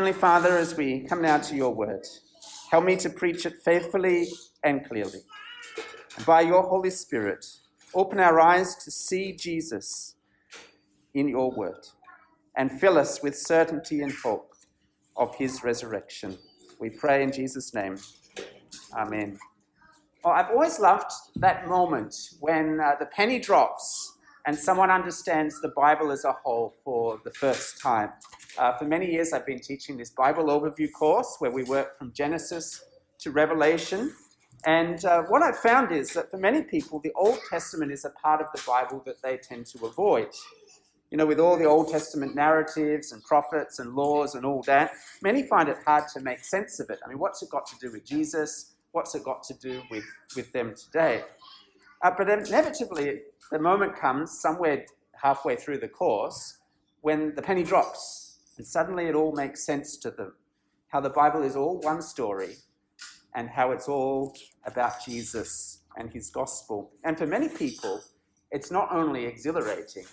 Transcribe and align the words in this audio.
Heavenly 0.00 0.18
Father, 0.18 0.56
as 0.56 0.74
we 0.78 1.00
come 1.00 1.20
now 1.20 1.36
to 1.36 1.54
your 1.54 1.74
word, 1.74 2.06
help 2.70 2.86
me 2.86 2.96
to 2.96 3.10
preach 3.10 3.44
it 3.44 3.56
faithfully 3.62 4.28
and 4.64 4.82
clearly. 4.88 5.20
By 6.24 6.40
your 6.40 6.62
Holy 6.62 6.88
Spirit, 6.88 7.44
open 7.94 8.18
our 8.18 8.40
eyes 8.40 8.76
to 8.76 8.90
see 8.90 9.34
Jesus 9.36 10.14
in 11.12 11.28
your 11.28 11.50
word 11.50 11.86
and 12.56 12.80
fill 12.80 12.96
us 12.96 13.22
with 13.22 13.36
certainty 13.36 14.00
and 14.00 14.10
hope 14.10 14.54
of 15.18 15.34
his 15.34 15.62
resurrection. 15.62 16.38
We 16.80 16.88
pray 16.88 17.22
in 17.22 17.30
Jesus' 17.30 17.74
name. 17.74 17.98
Amen. 18.96 19.38
Well, 20.24 20.32
I've 20.32 20.48
always 20.48 20.80
loved 20.80 21.12
that 21.36 21.68
moment 21.68 22.16
when 22.40 22.80
uh, 22.80 22.92
the 22.98 23.04
penny 23.04 23.38
drops 23.38 24.16
and 24.46 24.56
someone 24.56 24.90
understands 24.90 25.60
the 25.60 25.68
Bible 25.68 26.10
as 26.10 26.24
a 26.24 26.32
whole 26.32 26.74
for 26.84 27.20
the 27.24 27.30
first 27.30 27.80
time. 27.80 28.10
Uh, 28.58 28.76
for 28.76 28.84
many 28.84 29.10
years, 29.10 29.32
I've 29.32 29.46
been 29.46 29.60
teaching 29.60 29.96
this 29.96 30.10
Bible 30.10 30.44
overview 30.44 30.88
course 30.92 31.36
where 31.38 31.50
we 31.50 31.62
work 31.64 31.98
from 31.98 32.12
Genesis 32.12 32.82
to 33.20 33.30
Revelation. 33.30 34.12
And 34.66 35.04
uh, 35.04 35.22
what 35.22 35.42
I've 35.42 35.58
found 35.58 35.92
is 35.92 36.12
that 36.14 36.30
for 36.30 36.36
many 36.36 36.62
people, 36.62 37.00
the 37.00 37.12
Old 37.16 37.38
Testament 37.48 37.92
is 37.92 38.04
a 38.04 38.10
part 38.10 38.40
of 38.40 38.48
the 38.54 38.62
Bible 38.66 39.02
that 39.06 39.22
they 39.22 39.38
tend 39.38 39.66
to 39.66 39.86
avoid. 39.86 40.28
You 41.10 41.18
know, 41.18 41.26
with 41.26 41.40
all 41.40 41.56
the 41.56 41.64
Old 41.64 41.88
Testament 41.88 42.34
narratives 42.34 43.12
and 43.12 43.22
prophets 43.24 43.78
and 43.78 43.94
laws 43.94 44.34
and 44.34 44.44
all 44.44 44.62
that, 44.62 44.92
many 45.22 45.42
find 45.42 45.68
it 45.68 45.78
hard 45.84 46.04
to 46.14 46.20
make 46.20 46.44
sense 46.44 46.78
of 46.78 46.88
it. 46.90 47.00
I 47.04 47.08
mean, 47.08 47.18
what's 47.18 47.42
it 47.42 47.50
got 47.50 47.66
to 47.66 47.76
do 47.80 47.90
with 47.90 48.04
Jesus? 48.04 48.74
What's 48.92 49.14
it 49.14 49.24
got 49.24 49.42
to 49.44 49.54
do 49.54 49.82
with, 49.90 50.04
with 50.36 50.52
them 50.52 50.74
today? 50.74 51.24
Uh, 52.02 52.10
but 52.16 52.28
inevitably, 52.28 53.20
the 53.50 53.58
moment 53.58 53.94
comes 53.94 54.40
somewhere 54.40 54.86
halfway 55.22 55.56
through 55.56 55.78
the 55.78 55.88
course 55.88 56.58
when 57.02 57.34
the 57.34 57.42
penny 57.42 57.62
drops 57.62 58.38
and 58.56 58.66
suddenly 58.66 59.06
it 59.06 59.14
all 59.14 59.32
makes 59.32 59.64
sense 59.64 59.96
to 59.96 60.10
them. 60.10 60.34
How 60.88 61.00
the 61.00 61.10
Bible 61.10 61.42
is 61.42 61.56
all 61.56 61.80
one 61.80 62.02
story 62.02 62.56
and 63.34 63.48
how 63.48 63.70
it's 63.72 63.88
all 63.88 64.36
about 64.66 65.04
Jesus 65.04 65.80
and 65.96 66.10
his 66.10 66.30
gospel. 66.30 66.90
And 67.04 67.16
for 67.16 67.26
many 67.26 67.48
people, 67.48 68.02
it's 68.50 68.70
not 68.70 68.88
only 68.90 69.24
exhilarating, 69.24 70.04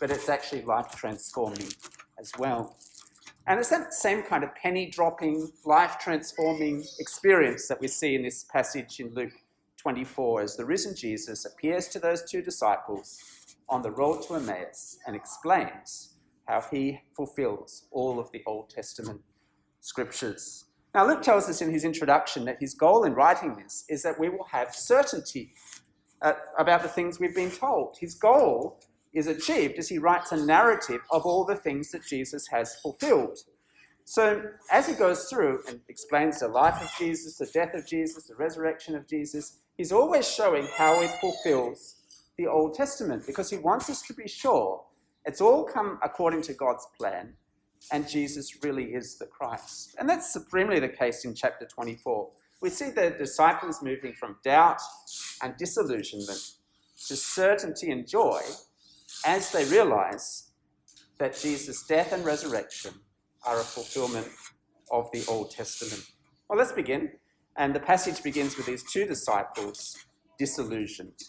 but 0.00 0.10
it's 0.10 0.28
actually 0.28 0.62
life 0.62 0.94
transforming 0.96 1.68
as 2.18 2.32
well. 2.38 2.76
And 3.46 3.60
it's 3.60 3.70
that 3.70 3.92
same 3.92 4.22
kind 4.22 4.42
of 4.42 4.54
penny 4.54 4.90
dropping, 4.90 5.50
life 5.64 5.98
transforming 5.98 6.84
experience 6.98 7.68
that 7.68 7.80
we 7.80 7.88
see 7.88 8.14
in 8.14 8.22
this 8.22 8.44
passage 8.44 9.00
in 9.00 9.12
Luke 9.14 9.32
24 9.84 10.40
as 10.40 10.56
the 10.56 10.64
risen 10.64 10.96
Jesus 10.96 11.44
appears 11.44 11.88
to 11.88 11.98
those 11.98 12.22
two 12.22 12.40
disciples 12.40 13.18
on 13.68 13.82
the 13.82 13.90
road 13.90 14.22
to 14.26 14.34
Emmaus 14.34 14.96
and 15.06 15.14
explains 15.14 16.14
how 16.48 16.64
he 16.70 17.02
fulfills 17.14 17.86
all 17.90 18.18
of 18.18 18.30
the 18.32 18.42
Old 18.46 18.70
Testament 18.70 19.20
scriptures. 19.80 20.64
Now, 20.94 21.06
Luke 21.06 21.20
tells 21.20 21.50
us 21.50 21.60
in 21.60 21.70
his 21.70 21.84
introduction 21.84 22.46
that 22.46 22.56
his 22.60 22.72
goal 22.72 23.04
in 23.04 23.12
writing 23.12 23.56
this 23.56 23.84
is 23.90 24.02
that 24.04 24.18
we 24.18 24.30
will 24.30 24.46
have 24.52 24.74
certainty 24.74 25.52
uh, 26.22 26.32
about 26.58 26.82
the 26.82 26.88
things 26.88 27.20
we've 27.20 27.34
been 27.34 27.50
told. 27.50 27.98
His 28.00 28.14
goal 28.14 28.80
is 29.12 29.26
achieved 29.26 29.74
as 29.78 29.90
he 29.90 29.98
writes 29.98 30.32
a 30.32 30.46
narrative 30.46 31.02
of 31.10 31.26
all 31.26 31.44
the 31.44 31.56
things 31.56 31.90
that 31.90 32.06
Jesus 32.06 32.46
has 32.50 32.74
fulfilled. 32.76 33.38
So, 34.06 34.44
as 34.70 34.86
he 34.86 34.94
goes 34.94 35.28
through 35.28 35.60
and 35.68 35.80
explains 35.88 36.40
the 36.40 36.48
life 36.48 36.80
of 36.82 36.90
Jesus, 36.98 37.36
the 37.36 37.50
death 37.52 37.74
of 37.74 37.86
Jesus, 37.86 38.24
the 38.24 38.34
resurrection 38.36 38.94
of 38.94 39.06
Jesus, 39.06 39.60
he's 39.76 39.92
always 39.92 40.28
showing 40.28 40.66
how 40.76 41.00
it 41.00 41.10
fulfills 41.20 41.96
the 42.36 42.46
Old 42.46 42.74
Testament 42.74 43.24
because 43.26 43.50
he 43.50 43.56
wants 43.56 43.88
us 43.90 44.02
to 44.02 44.14
be 44.14 44.28
sure 44.28 44.82
it's 45.24 45.40
all 45.40 45.64
come 45.64 45.98
according 46.02 46.42
to 46.42 46.54
God's 46.54 46.86
plan 46.98 47.34
and 47.92 48.08
Jesus 48.08 48.62
really 48.62 48.94
is 48.94 49.18
the 49.18 49.26
Christ. 49.26 49.94
And 49.98 50.08
that's 50.08 50.32
supremely 50.32 50.80
the 50.80 50.88
case 50.88 51.24
in 51.24 51.34
chapter 51.34 51.66
24. 51.66 52.30
We 52.60 52.70
see 52.70 52.90
the 52.90 53.10
disciples 53.10 53.82
moving 53.82 54.14
from 54.14 54.36
doubt 54.42 54.80
and 55.42 55.56
disillusionment 55.56 56.40
to 57.08 57.16
certainty 57.16 57.90
and 57.90 58.08
joy 58.08 58.40
as 59.26 59.52
they 59.52 59.64
realize 59.66 60.50
that 61.18 61.38
Jesus' 61.38 61.84
death 61.86 62.12
and 62.12 62.24
resurrection 62.24 62.94
are 63.46 63.60
a 63.60 63.64
fulfillment 63.64 64.28
of 64.90 65.10
the 65.12 65.24
Old 65.28 65.50
Testament. 65.50 66.04
Well, 66.48 66.58
let's 66.58 66.72
begin. 66.72 67.10
And 67.56 67.74
the 67.74 67.80
passage 67.80 68.22
begins 68.22 68.56
with 68.56 68.66
these 68.66 68.82
two 68.82 69.06
disciples 69.06 69.96
disillusioned 70.38 71.20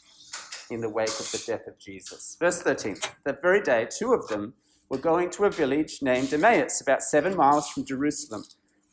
in 0.71 0.81
the 0.81 0.89
wake 0.89 1.19
of 1.19 1.31
the 1.31 1.43
death 1.45 1.67
of 1.67 1.77
Jesus. 1.79 2.35
Verse 2.39 2.61
13 2.61 2.97
That 3.25 3.41
very 3.41 3.61
day, 3.61 3.87
two 3.89 4.13
of 4.13 4.27
them 4.27 4.53
were 4.89 4.97
going 4.97 5.29
to 5.31 5.45
a 5.45 5.51
village 5.51 5.99
named 6.01 6.33
Emmaus, 6.33 6.81
about 6.81 7.03
seven 7.03 7.35
miles 7.35 7.69
from 7.69 7.85
Jerusalem. 7.85 8.43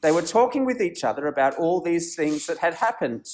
They 0.02 0.12
were 0.12 0.22
talking 0.22 0.66
with 0.66 0.80
each 0.80 1.04
other 1.04 1.26
about 1.26 1.56
all 1.56 1.80
these 1.80 2.16
things 2.16 2.46
that 2.46 2.58
had 2.58 2.74
happened. 2.74 3.26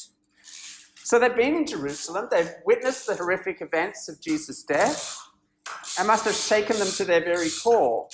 So 1.03 1.19
they've 1.19 1.35
been 1.35 1.57
in 1.57 1.67
Jerusalem, 1.67 2.29
they've 2.31 2.51
witnessed 2.67 3.07
the 3.07 3.17
horrific 3.17 3.63
events 3.63 4.09
of 4.09 4.21
Jesus' 4.21 4.63
death, 4.63 5.19
and 5.99 6.07
must 6.07 6.27
have 6.27 6.35
shaken 6.35 6.79
them 6.79 6.89
to 6.89 7.05
their 7.05 7.25
very 7.25 7.49
core. 7.63 8.09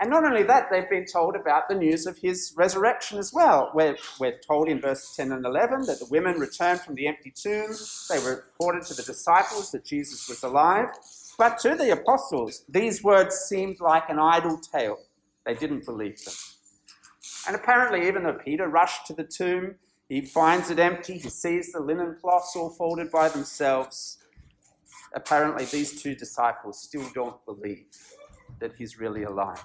And 0.00 0.10
not 0.10 0.24
only 0.24 0.42
that, 0.44 0.68
they've 0.70 0.88
been 0.88 1.04
told 1.04 1.36
about 1.36 1.68
the 1.68 1.74
news 1.74 2.06
of 2.06 2.18
his 2.18 2.52
resurrection 2.56 3.18
as 3.18 3.32
well. 3.32 3.70
We're, 3.74 3.96
we're 4.18 4.38
told 4.38 4.68
in 4.68 4.80
verse 4.80 5.14
10 5.14 5.32
and 5.32 5.44
11 5.44 5.82
that 5.86 5.98
the 5.98 6.06
women 6.06 6.40
returned 6.40 6.80
from 6.80 6.94
the 6.94 7.06
empty 7.06 7.30
tomb. 7.30 7.70
They 8.08 8.18
reported 8.18 8.84
to 8.86 8.94
the 8.94 9.02
disciples 9.02 9.70
that 9.72 9.84
Jesus 9.84 10.28
was 10.28 10.42
alive. 10.42 10.88
But 11.38 11.58
to 11.60 11.74
the 11.74 11.92
apostles, 11.92 12.64
these 12.68 13.02
words 13.02 13.36
seemed 13.36 13.80
like 13.80 14.08
an 14.08 14.18
idle 14.18 14.58
tale. 14.58 14.98
They 15.44 15.54
didn't 15.54 15.84
believe 15.84 16.24
them. 16.24 16.34
And 17.46 17.56
apparently, 17.56 18.06
even 18.06 18.22
though 18.22 18.38
Peter 18.44 18.68
rushed 18.68 19.06
to 19.06 19.14
the 19.14 19.24
tomb, 19.24 19.76
he 20.08 20.20
finds 20.20 20.70
it 20.70 20.78
empty, 20.78 21.14
he 21.14 21.28
sees 21.28 21.72
the 21.72 21.80
linen 21.80 22.16
cloths 22.20 22.54
all 22.54 22.70
folded 22.70 23.10
by 23.10 23.28
themselves. 23.28 24.18
Apparently, 25.14 25.64
these 25.64 26.02
two 26.02 26.14
disciples 26.14 26.82
still 26.82 27.08
don't 27.14 27.44
believe 27.44 27.86
that 28.60 28.74
he's 28.76 28.98
really 28.98 29.24
alive. 29.24 29.64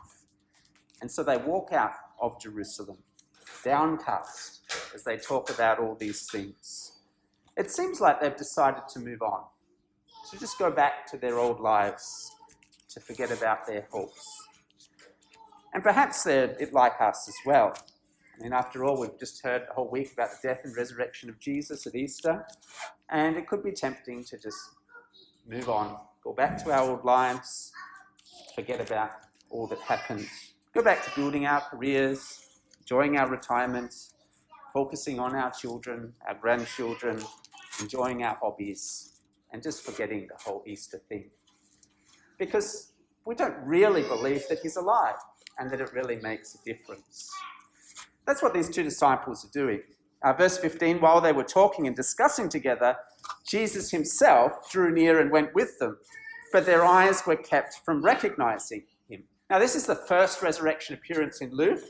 And 1.02 1.12
so 1.12 1.24
they 1.24 1.38
walk 1.38 1.72
out 1.74 1.94
of 2.22 2.40
Jerusalem, 2.42 2.98
downcast, 3.64 4.62
as 4.96 5.04
they 5.04 5.18
talk 5.18 5.50
about 5.50 5.80
all 5.80 5.96
these 5.96 6.28
things. 6.32 7.02
It 7.56 7.72
seems 7.72 8.02
like 8.02 8.22
they've 8.22 8.36
decided 8.36 8.84
to 8.94 9.00
move 9.00 9.22
on, 9.22 9.44
to 10.32 10.40
just 10.40 10.58
go 10.58 10.72
back 10.72 11.10
to 11.12 11.18
their 11.18 11.38
old 11.38 11.60
lives, 11.60 12.32
to 12.90 13.00
forget 13.00 13.32
about 13.32 13.68
their 13.68 13.88
hopes. 13.92 14.24
And 15.74 15.84
perhaps 15.84 16.24
they're 16.24 16.56
like 16.72 17.00
us 17.00 17.28
as 17.28 17.36
well. 17.46 17.74
I 18.40 18.44
mean, 18.44 18.54
after 18.54 18.86
all, 18.86 19.00
we've 19.00 19.20
just 19.20 19.44
heard 19.44 19.64
a 19.70 19.74
whole 19.74 19.90
week 19.90 20.14
about 20.14 20.30
the 20.30 20.48
death 20.48 20.62
and 20.64 20.76
resurrection 20.76 21.30
of 21.30 21.40
Jesus 21.40 21.86
at 21.88 21.96
Easter, 21.96 22.46
and 23.10 23.36
it 23.36 23.48
could 23.48 23.64
be 23.64 23.72
tempting 23.72 24.24
to 24.26 24.38
just 24.38 24.58
move 25.48 25.70
on, 25.70 25.98
go 26.24 26.34
back 26.34 26.64
to 26.64 26.72
our 26.72 26.90
old 26.90 27.06
lives, 27.06 27.72
forget 28.56 28.82
about 28.82 29.12
all 29.50 29.68
that 29.68 29.80
happened 29.80 30.28
go 30.78 30.84
back 30.84 31.04
to 31.04 31.10
building 31.20 31.48
our 31.48 31.60
careers, 31.60 32.40
enjoying 32.80 33.18
our 33.18 33.28
retirement, 33.28 33.96
focusing 34.72 35.20
on 35.20 35.34
our 35.34 35.50
children, 35.50 36.14
our 36.28 36.36
grandchildren, 36.36 37.20
enjoying 37.82 38.22
our 38.22 38.38
hobbies, 38.40 39.14
and 39.52 39.64
just 39.64 39.84
forgetting 39.84 40.28
the 40.28 40.36
whole 40.40 40.62
Easter 40.68 41.02
thing. 41.10 41.32
Because 42.38 42.92
we 43.26 43.34
don't 43.34 43.58
really 43.64 44.04
believe 44.04 44.48
that 44.50 44.60
he's 44.60 44.76
alive 44.76 45.16
and 45.58 45.72
that 45.72 45.82
it 45.82 45.92
really 45.94 46.18
makes 46.18 46.54
a 46.54 46.64
difference. 46.64 47.32
That's 48.28 48.44
what 48.44 48.54
these 48.54 48.70
two 48.70 48.84
disciples 48.84 49.44
are 49.44 49.52
doing. 49.52 49.82
Uh, 50.22 50.34
verse 50.34 50.60
15 50.60 51.02
while 51.02 51.22
they 51.22 51.34
were 51.34 51.44
talking 51.44 51.88
and 51.88 51.96
discussing 51.96 52.50
together, 52.50 52.98
Jesus 53.48 53.90
himself 53.90 54.70
drew 54.72 54.94
near 54.94 55.20
and 55.20 55.32
went 55.32 55.56
with 55.56 55.80
them, 55.80 55.98
but 56.54 56.68
their 56.68 56.86
eyes 56.86 57.24
were 57.26 57.36
kept 57.36 57.80
from 57.84 58.04
recognizing 58.04 58.84
now, 59.50 59.60
this 59.60 59.76
is 59.76 59.86
the 59.86 59.96
first 59.96 60.42
resurrection 60.42 60.94
appearance 60.94 61.40
in 61.40 61.52
Luke. 61.52 61.82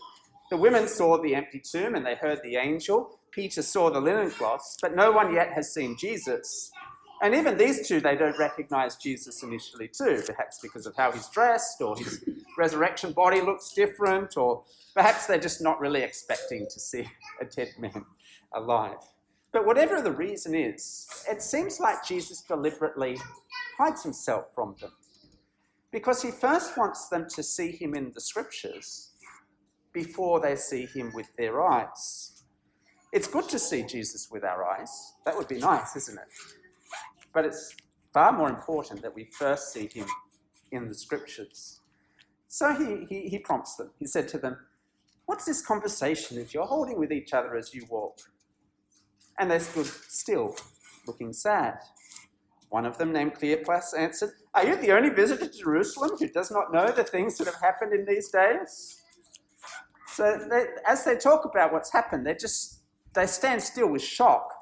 The 0.52 0.58
women 0.58 0.88
saw 0.88 1.20
the 1.20 1.34
empty 1.34 1.60
tomb 1.60 1.96
and 1.96 2.06
they 2.06 2.14
heard 2.14 2.40
the 2.44 2.56
angel. 2.56 3.20
Peter 3.32 3.64
saw 3.64 3.90
the 3.90 4.00
linen 4.00 4.30
cloths, 4.30 4.78
but 4.80 4.96
no 4.96 5.12
one 5.12 5.34
yet 5.34 5.54
has 5.54 5.74
seen 5.74 5.98
Jesus. 5.98 6.72
And 7.22 7.34
even 7.34 7.58
these 7.58 7.88
two, 7.88 8.00
they 8.00 8.16
don't 8.16 8.38
recognize 8.38 8.96
Jesus 8.96 9.42
initially, 9.42 9.88
too, 9.88 10.22
perhaps 10.28 10.60
because 10.62 10.86
of 10.86 10.96
how 10.96 11.12
he's 11.12 11.28
dressed, 11.30 11.82
or 11.82 11.98
his 11.98 12.24
resurrection 12.60 13.12
body 13.12 13.42
looks 13.42 13.74
different, 13.74 14.38
or 14.38 14.64
perhaps 14.94 15.26
they're 15.26 15.40
just 15.40 15.60
not 15.60 15.80
really 15.80 16.04
expecting 16.04 16.68
to 16.70 16.80
see 16.80 17.08
a 17.42 17.46
dead 17.46 17.70
man 17.80 18.06
alive. 18.54 19.00
But 19.52 19.66
whatever 19.66 20.00
the 20.00 20.12
reason 20.12 20.54
is, 20.54 21.26
it 21.28 21.42
seems 21.42 21.80
like 21.80 22.06
Jesus 22.06 22.42
deliberately 22.42 23.18
hides 23.80 24.04
himself 24.04 24.54
from 24.54 24.76
them. 24.80 24.92
Because 25.92 26.22
he 26.22 26.32
first 26.32 26.78
wants 26.78 27.08
them 27.10 27.28
to 27.36 27.44
see 27.44 27.72
him 27.72 27.96
in 27.96 28.12
the 28.14 28.22
scriptures 28.22 29.12
before 29.94 30.40
they 30.40 30.56
see 30.56 30.86
him 30.86 31.12
with 31.14 31.36
their 31.38 31.62
eyes. 31.62 32.44
It's 33.14 33.28
good 33.28 33.48
to 33.50 33.60
see 33.60 33.84
Jesus 33.84 34.28
with 34.30 34.44
our 34.44 34.64
eyes. 34.66 35.14
That 35.26 35.38
would 35.38 35.48
be 35.48 35.60
nice, 35.60 35.96
isn't 35.96 36.18
it? 36.18 36.28
But 37.34 37.46
it's 37.46 37.74
far 38.14 38.32
more 38.32 38.50
important 38.50 39.02
that 39.02 39.16
we 39.16 39.26
first 39.26 39.72
see 39.72 39.90
him 39.92 40.06
in 40.72 40.90
the 40.90 40.96
scriptures. 40.96 41.80
So 42.48 42.74
he, 42.74 43.06
he, 43.10 43.30
he 43.30 43.40
prompts 43.40 43.76
them. 43.76 43.92
He 43.98 44.06
said 44.06 44.28
to 44.30 44.38
them, 44.38 44.58
What's 45.26 45.46
this 45.46 45.66
conversation 45.66 46.38
that 46.38 46.54
you're 46.54 46.66
holding 46.66 46.98
with 46.98 47.12
each 47.12 47.34
other 47.34 47.56
as 47.56 47.74
you 47.74 47.86
walk? 47.90 48.20
And 49.38 49.52
they 49.52 49.60
stood 49.60 49.86
still, 49.86 50.56
looking 51.06 51.34
sad. 51.34 51.80
One 52.70 52.86
of 52.86 52.98
them, 52.98 53.14
named 53.14 53.36
Cleopas, 53.36 53.98
answered, 53.98 54.32
Are 54.54 54.66
you 54.66 54.76
the 54.76 54.92
only 54.92 55.10
visitor 55.10 55.48
to 55.48 55.58
Jerusalem 55.58 56.12
who 56.20 56.28
does 56.28 56.52
not 56.52 56.74
know 56.74 56.92
the 56.92 57.04
things 57.04 57.38
that 57.38 57.48
have 57.48 57.62
happened 57.62 57.94
in 57.94 58.06
these 58.06 58.30
days? 58.30 59.04
So 60.08 60.38
they, 60.50 60.66
as 60.88 61.06
they 61.06 61.16
talk 61.16 61.46
about 61.46 61.72
what's 61.72 61.94
happened, 61.94 62.26
they 62.26 62.36
just 62.36 62.82
they 63.14 63.26
stand 63.26 63.64
still 63.64 63.90
with 63.90 64.02
shock. 64.02 64.54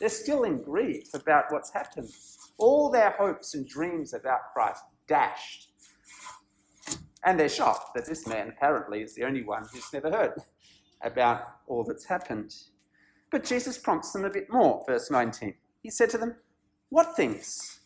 They're 0.00 0.08
still 0.08 0.42
in 0.44 0.62
grief 0.62 1.14
about 1.14 1.44
what's 1.50 1.72
happened. 1.72 2.10
All 2.58 2.90
their 2.90 3.10
hopes 3.10 3.54
and 3.54 3.66
dreams 3.66 4.12
about 4.12 4.52
Christ 4.52 4.82
dashed. 5.06 5.68
And 7.24 7.38
they're 7.38 7.48
shocked 7.48 7.94
that 7.94 8.06
this 8.06 8.26
man 8.26 8.48
apparently 8.48 9.00
is 9.02 9.14
the 9.14 9.24
only 9.24 9.44
one 9.44 9.66
who's 9.72 9.92
never 9.92 10.10
heard 10.10 10.32
about 11.02 11.42
all 11.66 11.84
that's 11.84 12.06
happened. 12.06 12.54
But 13.30 13.44
Jesus 13.44 13.78
prompts 13.78 14.12
them 14.12 14.24
a 14.24 14.30
bit 14.30 14.52
more, 14.52 14.82
verse 14.86 15.10
19. 15.10 15.54
He 15.82 15.90
said 15.90 16.10
to 16.10 16.18
them, 16.18 16.36
What 16.92 17.16
things? 17.16 17.80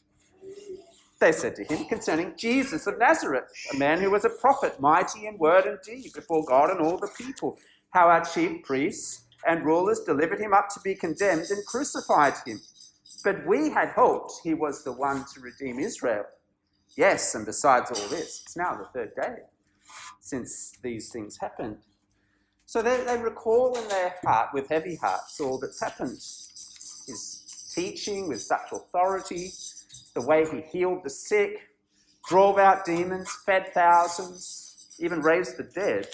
They 1.21 1.31
said 1.31 1.55
to 1.55 1.63
him 1.63 1.85
concerning 1.85 2.35
Jesus 2.37 2.89
of 2.89 2.99
Nazareth, 2.99 3.45
a 3.73 3.79
man 3.79 4.01
who 4.01 4.11
was 4.11 4.25
a 4.25 4.31
prophet, 4.31 4.81
mighty 4.81 5.29
in 5.29 5.39
word 5.39 5.65
and 5.65 5.79
deed 5.81 6.13
before 6.13 6.45
God 6.45 6.71
and 6.71 6.81
all 6.81 6.99
the 6.99 7.13
people, 7.17 7.57
how 7.91 8.09
our 8.09 8.25
chief 8.25 8.65
priests 8.65 9.23
and 9.47 9.65
rulers 9.65 10.01
delivered 10.01 10.41
him 10.41 10.53
up 10.53 10.71
to 10.71 10.81
be 10.81 10.97
condemned 10.97 11.47
and 11.51 11.65
crucified 11.67 12.35
him. 12.45 12.61
But 13.23 13.47
we 13.47 13.71
had 13.71 13.91
hoped 13.91 14.41
he 14.43 14.55
was 14.55 14.83
the 14.83 14.91
one 14.91 15.25
to 15.35 15.41
redeem 15.41 15.79
Israel. 15.79 16.25
Yes, 16.97 17.33
and 17.37 17.47
besides 17.47 17.93
all 17.93 18.09
this, 18.09 18.43
it's 18.45 18.57
now 18.57 18.75
the 18.75 18.89
third 18.93 19.15
day 19.15 19.37
since 20.19 20.77
these 20.83 21.13
things 21.13 21.39
happened. 21.41 21.77
So 22.65 22.83
they, 22.83 23.05
they 23.05 23.19
recall 23.19 23.79
in 23.79 23.87
their 23.87 24.17
heart, 24.25 24.49
with 24.53 24.69
heavy 24.69 24.97
hearts, 24.97 25.41
all 25.41 25.61
that's 25.61 25.81
happened. 25.81 26.19
His 27.07 27.36
teaching 27.77 28.29
with 28.29 28.41
such 28.41 28.73
authority, 28.73 29.51
the 30.15 30.27
way 30.27 30.45
he 30.51 30.63
healed 30.63 31.05
the 31.05 31.11
sick, 31.11 31.69
drove 32.27 32.59
out 32.59 32.85
demons, 32.85 33.31
fed 33.45 33.73
thousands, 33.75 34.97
even 34.99 35.21
raised 35.21 35.59
the 35.59 35.63
dead. 35.63 36.09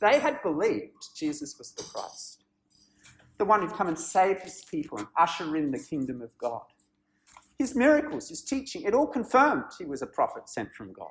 They 0.00 0.18
had 0.18 0.42
believed 0.42 1.16
Jesus 1.16 1.56
was 1.56 1.72
the 1.72 1.84
Christ, 1.84 2.42
the 3.38 3.44
one 3.44 3.60
who'd 3.60 3.76
come 3.76 3.86
and 3.86 3.98
save 3.98 4.40
his 4.40 4.64
people 4.64 4.98
and 4.98 5.06
usher 5.16 5.56
in 5.56 5.70
the 5.70 5.78
kingdom 5.78 6.20
of 6.20 6.36
God. 6.38 6.62
His 7.58 7.76
miracles, 7.76 8.28
his 8.28 8.42
teaching, 8.42 8.82
it 8.82 8.94
all 8.94 9.06
confirmed 9.06 9.64
he 9.78 9.84
was 9.84 10.02
a 10.02 10.06
prophet 10.06 10.48
sent 10.48 10.74
from 10.74 10.92
God. 10.92 11.10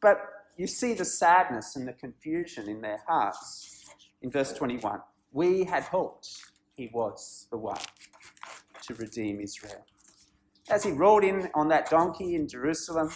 But 0.00 0.18
you 0.56 0.66
see 0.66 0.92
the 0.94 1.04
sadness 1.04 1.76
and 1.76 1.86
the 1.86 1.92
confusion 1.92 2.68
in 2.68 2.80
their 2.80 2.98
hearts 3.06 3.84
in 4.20 4.30
verse 4.30 4.52
21. 4.52 5.00
We 5.30 5.64
had 5.64 5.84
hoped 5.84 6.51
he 6.74 6.90
was 6.92 7.46
the 7.50 7.58
one 7.58 7.80
to 8.82 8.94
redeem 8.94 9.40
Israel. 9.40 9.84
As 10.70 10.84
he 10.84 10.90
rode 10.90 11.24
in 11.24 11.50
on 11.54 11.68
that 11.68 11.90
donkey 11.90 12.34
in 12.34 12.48
Jerusalem, 12.48 13.10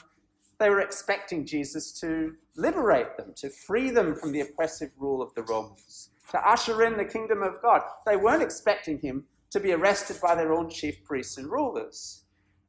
they 0.59 0.71
were 0.71 0.81
expecting 0.81 1.47
Jesus 1.47 1.93
to 2.01 2.35
liberate 2.57 3.17
them, 3.17 3.33
to 3.37 3.51
free 3.51 3.91
them 3.91 4.15
from 4.15 4.33
the 4.33 4.41
oppressive 4.41 4.91
rule 4.99 5.23
of 5.23 5.35
the 5.35 5.43
Romans, 5.43 6.11
to 6.31 6.49
usher 6.49 6.83
in 6.83 6.97
the 6.97 7.05
kingdom 7.05 7.43
of 7.43 7.61
God. 7.63 7.83
They 8.07 8.17
weren't 8.17 8.43
expecting 8.43 9.01
him 9.01 9.25
to 9.51 9.61
be 9.61 9.73
arrested 9.73 10.19
by 10.21 10.35
their 10.35 10.53
own 10.53 10.71
chief 10.71 11.05
priests 11.05 11.37
and 11.37 11.51
rulers. 11.51 12.25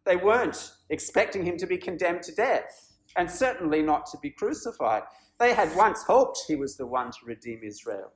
They 0.06 0.16
weren't 0.16 0.72
expecting 0.90 1.44
him 1.44 1.58
to 1.58 1.68
be 1.68 1.78
condemned 1.78 2.24
to 2.24 2.36
death, 2.36 2.98
and 3.16 3.30
certainly 3.30 3.82
not 3.82 4.06
to 4.08 4.18
be 4.22 4.30
crucified. 4.30 5.04
They 5.40 5.54
had 5.54 5.76
once 5.76 6.04
hoped 6.04 6.44
he 6.48 6.56
was 6.56 6.78
the 6.78 6.88
one 6.88 7.12
to 7.12 7.26
redeem 7.26 7.62
Israel, 7.64 8.12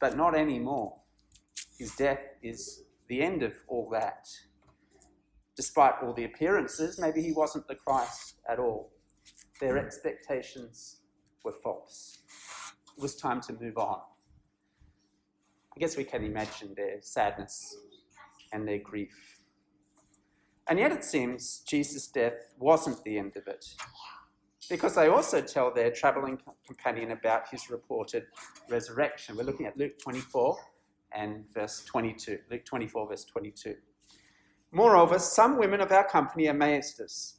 but 0.00 0.16
not 0.16 0.36
anymore. 0.36 0.98
His 1.78 1.94
death 1.94 2.24
is 2.42 2.82
the 3.08 3.22
end 3.22 3.42
of 3.42 3.52
all 3.68 3.88
that. 3.90 4.28
Despite 5.56 5.94
all 6.02 6.12
the 6.12 6.24
appearances, 6.24 6.98
maybe 6.98 7.22
he 7.22 7.32
wasn't 7.32 7.66
the 7.68 7.74
Christ 7.74 8.34
at 8.48 8.58
all. 8.58 8.92
Their 9.60 9.78
expectations 9.78 10.98
were 11.44 11.54
false. 11.62 12.18
It 12.96 13.02
was 13.02 13.16
time 13.16 13.40
to 13.42 13.52
move 13.60 13.78
on. 13.78 14.00
I 15.76 15.80
guess 15.80 15.96
we 15.96 16.04
can 16.04 16.24
imagine 16.24 16.74
their 16.76 17.00
sadness 17.00 17.76
and 18.52 18.66
their 18.66 18.78
grief. 18.78 19.38
And 20.68 20.78
yet 20.78 20.92
it 20.92 21.04
seems 21.04 21.60
Jesus' 21.60 22.08
death 22.08 22.52
wasn't 22.58 23.02
the 23.04 23.18
end 23.18 23.36
of 23.36 23.46
it, 23.46 23.64
because 24.68 24.96
they 24.96 25.08
also 25.08 25.40
tell 25.40 25.72
their 25.72 25.90
travelling 25.90 26.38
companion 26.66 27.12
about 27.12 27.48
his 27.48 27.70
reported 27.70 28.24
resurrection. 28.68 29.36
We're 29.36 29.44
looking 29.44 29.66
at 29.66 29.76
Luke 29.78 29.98
24 30.02 30.58
and 31.12 31.44
verse 31.52 31.84
22. 31.84 32.38
Luke 32.50 32.64
24, 32.64 33.08
verse 33.08 33.24
22. 33.24 33.76
Moreover, 34.70 35.18
some 35.18 35.58
women 35.58 35.80
of 35.80 35.92
our 35.92 36.06
company 36.06 36.46
amazed 36.46 37.00
us. 37.00 37.38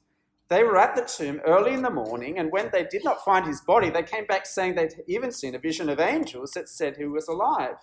They 0.50 0.64
were 0.64 0.80
at 0.80 0.96
the 0.96 1.04
tomb 1.04 1.42
early 1.46 1.74
in 1.74 1.84
the 1.84 1.92
morning, 1.92 2.40
and 2.40 2.52
when 2.52 2.70
they 2.72 2.84
did 2.84 3.04
not 3.04 3.24
find 3.24 3.46
his 3.46 3.62
body, 3.62 3.92
they 3.92 4.02
came 4.02 4.26
back 4.26 4.48
saying 4.48 4.74
they'd 4.74 5.04
even 5.08 5.32
seen 5.32 5.54
a 5.54 5.60
vision 5.60 5.90
of 5.90 6.00
angels 6.00 6.52
that 6.52 6.70
said 6.70 6.98
he 6.98 7.06
was 7.06 7.28
alive. 7.28 7.76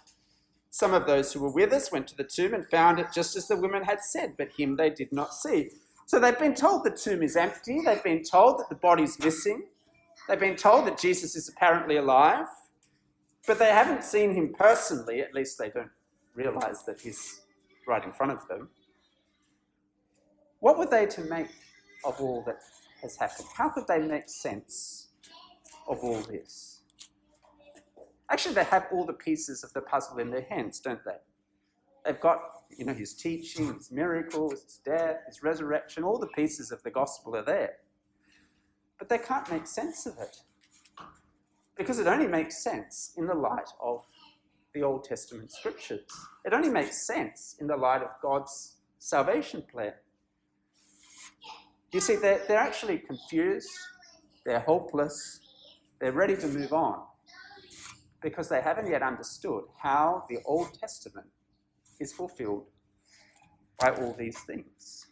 Some 0.70 0.92
of 0.92 1.06
those 1.06 1.32
who 1.32 1.40
were 1.40 1.52
with 1.52 1.72
us 1.72 1.92
went 1.92 2.08
to 2.08 2.16
the 2.16 2.24
tomb 2.24 2.54
and 2.54 2.68
found 2.68 2.98
it 2.98 3.12
just 3.14 3.36
as 3.36 3.46
the 3.46 3.56
women 3.56 3.84
had 3.84 4.02
said, 4.02 4.34
but 4.36 4.50
him 4.58 4.76
they 4.76 4.90
did 4.90 5.12
not 5.12 5.32
see. 5.32 5.70
So 6.06 6.18
they've 6.18 6.38
been 6.38 6.54
told 6.54 6.82
the 6.82 6.90
tomb 6.90 7.22
is 7.22 7.36
empty, 7.36 7.82
they've 7.84 8.02
been 8.02 8.24
told 8.24 8.58
that 8.58 8.68
the 8.68 8.74
body's 8.74 9.18
missing, 9.18 9.62
they've 10.28 10.38
been 10.38 10.56
told 10.56 10.86
that 10.86 10.98
Jesus 10.98 11.36
is 11.36 11.48
apparently 11.48 11.96
alive, 11.96 12.46
but 13.46 13.58
they 13.58 13.70
haven't 13.70 14.04
seen 14.04 14.34
him 14.34 14.52
personally, 14.52 15.20
at 15.20 15.34
least 15.34 15.58
they 15.58 15.70
don't 15.70 15.90
realize 16.34 16.84
that 16.84 17.00
he's 17.00 17.40
right 17.86 18.04
in 18.04 18.12
front 18.12 18.32
of 18.32 18.46
them. 18.48 18.68
What 20.60 20.78
were 20.78 20.86
they 20.86 21.06
to 21.06 21.20
make 21.22 21.48
of 22.04 22.20
all 22.20 22.42
that 22.46 22.58
has 23.02 23.16
happened? 23.16 23.48
How 23.56 23.68
could 23.68 23.86
they 23.86 23.98
make 23.98 24.28
sense 24.28 25.08
of 25.88 25.98
all 26.02 26.20
this? 26.22 26.80
Actually, 28.28 28.54
they 28.56 28.64
have 28.64 28.88
all 28.92 29.04
the 29.04 29.12
pieces 29.12 29.62
of 29.62 29.72
the 29.72 29.80
puzzle 29.80 30.18
in 30.18 30.30
their 30.30 30.46
hands, 30.50 30.80
don't 30.80 31.04
they? 31.04 31.18
They've 32.04 32.20
got, 32.20 32.40
you 32.76 32.84
know, 32.84 32.94
his 32.94 33.14
teaching, 33.14 33.72
his 33.74 33.92
miracles, 33.92 34.64
his 34.64 34.80
death, 34.84 35.20
his 35.26 35.42
resurrection, 35.42 36.02
all 36.02 36.18
the 36.18 36.26
pieces 36.28 36.72
of 36.72 36.82
the 36.82 36.90
gospel 36.90 37.36
are 37.36 37.44
there. 37.44 37.74
But 38.98 39.08
they 39.08 39.18
can't 39.18 39.48
make 39.50 39.66
sense 39.66 40.06
of 40.06 40.18
it. 40.18 40.36
Because 41.76 41.98
it 41.98 42.06
only 42.06 42.26
makes 42.26 42.62
sense 42.62 43.12
in 43.16 43.26
the 43.26 43.34
light 43.34 43.68
of 43.82 44.04
the 44.74 44.82
Old 44.82 45.04
Testament 45.04 45.52
scriptures. 45.52 46.00
It 46.44 46.52
only 46.52 46.70
makes 46.70 47.06
sense 47.06 47.56
in 47.60 47.66
the 47.66 47.76
light 47.76 48.02
of 48.02 48.10
God's 48.22 48.76
salvation 48.98 49.62
plan. 49.70 49.92
You 51.92 52.00
see, 52.00 52.16
they're, 52.16 52.42
they're 52.46 52.58
actually 52.58 52.98
confused, 52.98 53.68
they're 54.44 54.60
hopeless, 54.60 55.40
they're 56.00 56.12
ready 56.12 56.36
to 56.36 56.46
move 56.46 56.72
on 56.72 57.02
because 58.20 58.48
they 58.48 58.60
haven't 58.60 58.90
yet 58.90 59.02
understood 59.02 59.64
how 59.80 60.24
the 60.28 60.38
Old 60.44 60.78
Testament 60.78 61.28
is 62.00 62.12
fulfilled 62.12 62.66
by 63.78 63.90
all 63.90 64.14
these 64.18 64.38
things. 64.40 65.06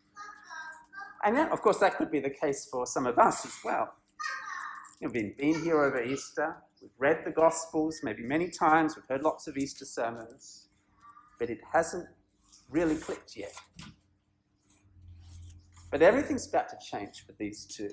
And 1.25 1.37
then, 1.37 1.51
of 1.53 1.63
course, 1.63 1.79
that 1.79 1.97
could 1.97 2.11
be 2.11 2.21
the 2.21 2.31
case 2.31 2.69
for 2.71 2.87
some 2.87 3.07
of 3.07 3.19
us 3.19 3.47
as 3.47 3.55
well. 3.65 3.95
We've 5.05 5.37
been, 5.37 5.63
here 5.63 5.83
over 5.83 6.03
Easter, 6.03 6.57
we've 6.81 6.91
read 6.99 7.25
the 7.25 7.31
Gospels 7.31 8.01
maybe 8.03 8.23
many 8.23 8.49
times, 8.49 8.97
we've 8.97 9.05
heard 9.07 9.23
lots 9.23 9.47
of 9.47 9.57
Easter 9.57 9.85
sermons, 9.85 10.69
but 11.39 11.51
it 11.51 11.61
hasn't 11.73 12.09
really 12.71 12.97
clicked 12.97 13.37
yet. 13.37 13.55
But 15.91 16.03
everything's 16.03 16.49
about 16.49 16.71
to 16.71 16.79
change 16.81 17.25
for 17.27 17.33
these 17.39 17.67
two 17.67 17.91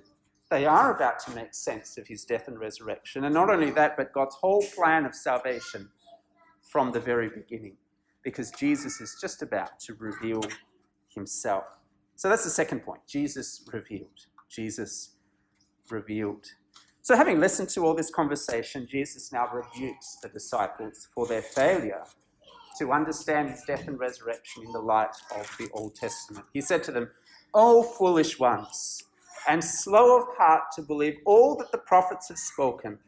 they 0.51 0.65
are 0.65 0.93
about 0.93 1.17
to 1.17 1.31
make 1.31 1.53
sense 1.53 1.97
of 1.97 2.07
his 2.07 2.25
death 2.25 2.49
and 2.49 2.59
resurrection. 2.59 3.23
And 3.23 3.33
not 3.33 3.49
only 3.49 3.71
that, 3.71 3.95
but 3.95 4.11
God's 4.11 4.35
whole 4.35 4.61
plan 4.75 5.05
of 5.05 5.15
salvation 5.15 5.89
from 6.61 6.91
the 6.91 6.99
very 6.99 7.29
beginning, 7.29 7.77
because 8.21 8.51
Jesus 8.51 8.99
is 8.99 9.17
just 9.19 9.41
about 9.41 9.79
to 9.79 9.93
reveal 9.93 10.43
himself. 11.15 11.63
So 12.17 12.27
that's 12.27 12.43
the 12.43 12.49
second 12.49 12.81
point 12.81 12.99
Jesus 13.07 13.63
revealed. 13.71 14.27
Jesus 14.49 15.15
revealed. 15.89 16.45
So, 17.03 17.15
having 17.15 17.39
listened 17.39 17.69
to 17.69 17.85
all 17.85 17.95
this 17.95 18.11
conversation, 18.11 18.87
Jesus 18.87 19.31
now 19.31 19.47
rebukes 19.51 20.17
the 20.21 20.29
disciples 20.29 21.07
for 21.15 21.25
their 21.25 21.41
failure 21.41 22.03
to 22.77 22.91
understand 22.91 23.49
his 23.49 23.63
death 23.63 23.87
and 23.87 23.99
resurrection 23.99 24.63
in 24.63 24.71
the 24.71 24.79
light 24.79 25.15
of 25.35 25.49
the 25.57 25.69
Old 25.73 25.95
Testament. 25.95 26.45
He 26.53 26.61
said 26.61 26.83
to 26.83 26.91
them, 26.91 27.09
O 27.55 27.81
foolish 27.81 28.39
ones, 28.39 29.03
and 29.47 29.63
slow 29.63 30.21
of 30.21 30.27
heart 30.37 30.63
to 30.75 30.83
believe 30.83 31.17
all 31.25 31.55
that 31.55 31.71
the 31.71 31.79
prophets 31.79 32.27
have 32.29 32.37
spoken. 32.37 32.99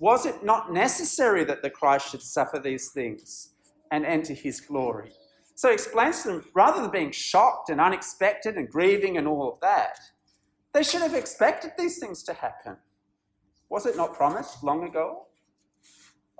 Was 0.00 0.26
it 0.26 0.44
not 0.44 0.72
necessary 0.72 1.42
that 1.44 1.62
the 1.62 1.70
Christ 1.70 2.10
should 2.10 2.22
suffer 2.22 2.58
these 2.58 2.90
things 2.90 3.50
and 3.90 4.04
enter 4.04 4.34
his 4.34 4.60
glory? 4.60 5.12
So 5.54 5.68
he 5.68 5.74
explains 5.74 6.22
to 6.22 6.28
them 6.28 6.44
rather 6.54 6.82
than 6.82 6.90
being 6.90 7.10
shocked 7.10 7.70
and 7.70 7.80
unexpected 7.80 8.56
and 8.56 8.68
grieving 8.68 9.16
and 9.16 9.26
all 9.26 9.50
of 9.50 9.60
that, 9.60 9.98
they 10.72 10.82
should 10.82 11.02
have 11.02 11.14
expected 11.14 11.72
these 11.76 11.98
things 11.98 12.22
to 12.24 12.34
happen. 12.34 12.76
Was 13.70 13.86
it 13.86 13.96
not 13.96 14.14
promised 14.14 14.62
long 14.62 14.84
ago 14.84 15.26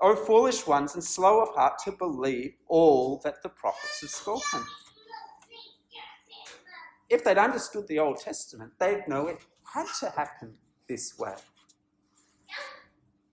O 0.03 0.15
foolish 0.15 0.65
ones 0.65 0.95
and 0.95 1.03
slow 1.03 1.41
of 1.41 1.53
heart 1.53 1.77
to 1.85 1.91
believe 1.91 2.55
all 2.67 3.21
that 3.23 3.43
the 3.43 3.49
prophets 3.49 4.01
have 4.01 4.09
spoken. 4.09 4.65
If 7.07 7.23
they'd 7.23 7.37
understood 7.37 7.87
the 7.87 7.99
Old 7.99 8.17
Testament, 8.17 8.71
they'd 8.79 9.07
know 9.07 9.27
it 9.27 9.45
had 9.75 9.85
to 9.99 10.09
happen 10.09 10.55
this 10.89 11.19
way. 11.19 11.35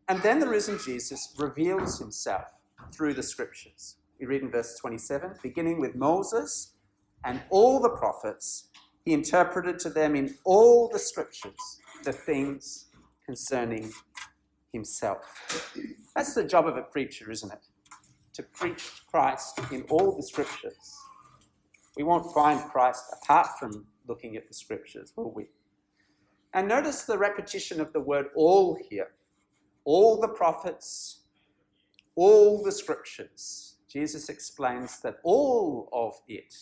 And 0.09 0.21
then 0.23 0.40
the 0.40 0.49
risen 0.49 0.78
Jesus 0.85 1.35
reveals 1.38 1.99
himself 1.99 2.49
through 2.93 3.14
the 3.14 3.23
scriptures. 3.23 3.97
We 4.21 4.26
read 4.26 4.43
in 4.43 4.50
verse 4.50 4.76
27 4.78 5.37
beginning 5.43 5.81
with 5.81 5.95
Moses 5.95 6.75
and 7.25 7.40
all 7.49 7.81
the 7.81 7.90
prophets, 7.90 8.69
he 9.07 9.14
interpreted 9.14 9.78
to 9.81 9.90
them 9.90 10.14
in 10.14 10.35
all 10.45 10.88
the 10.88 10.99
scriptures 10.99 11.81
the 12.05 12.12
things 12.12 12.88
concerning 13.28 13.92
himself. 14.73 15.75
That's 16.16 16.32
the 16.32 16.44
job 16.44 16.66
of 16.66 16.78
a 16.78 16.82
preacher, 16.82 17.30
isn't 17.30 17.52
it? 17.52 17.66
To 18.32 18.42
preach 18.42 19.02
Christ 19.06 19.61
in 19.70 19.82
all 19.90 20.16
the 20.16 20.23
scriptures. 20.23 20.97
We 21.94 22.04
won't 22.04 22.32
find 22.32 22.58
Christ 22.70 23.04
apart 23.12 23.49
from 23.61 23.85
looking 24.06 24.35
at 24.37 24.49
the 24.49 24.54
scriptures, 24.54 25.12
will 25.14 25.30
we? 25.30 25.49
And 26.54 26.68
notice 26.68 27.02
the 27.02 27.18
repetition 27.18 27.82
of 27.82 27.92
the 27.92 28.00
word 28.00 28.28
all 28.35 28.78
here. 28.88 29.11
All 29.85 30.18
the 30.18 30.28
prophets, 30.28 31.25
all 32.14 32.62
the 32.62 32.73
scriptures. 32.73 33.76
Jesus 33.90 34.30
explains 34.30 35.00
that 35.00 35.16
all 35.23 35.90
of 35.92 36.14
it, 36.28 36.54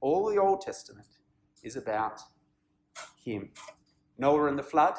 all 0.00 0.30
the 0.30 0.40
Old 0.40 0.62
Testament, 0.62 1.08
is 1.62 1.76
about 1.76 2.18
him. 3.22 3.50
Noah 4.16 4.46
and 4.46 4.58
the 4.58 4.62
flood, 4.62 4.94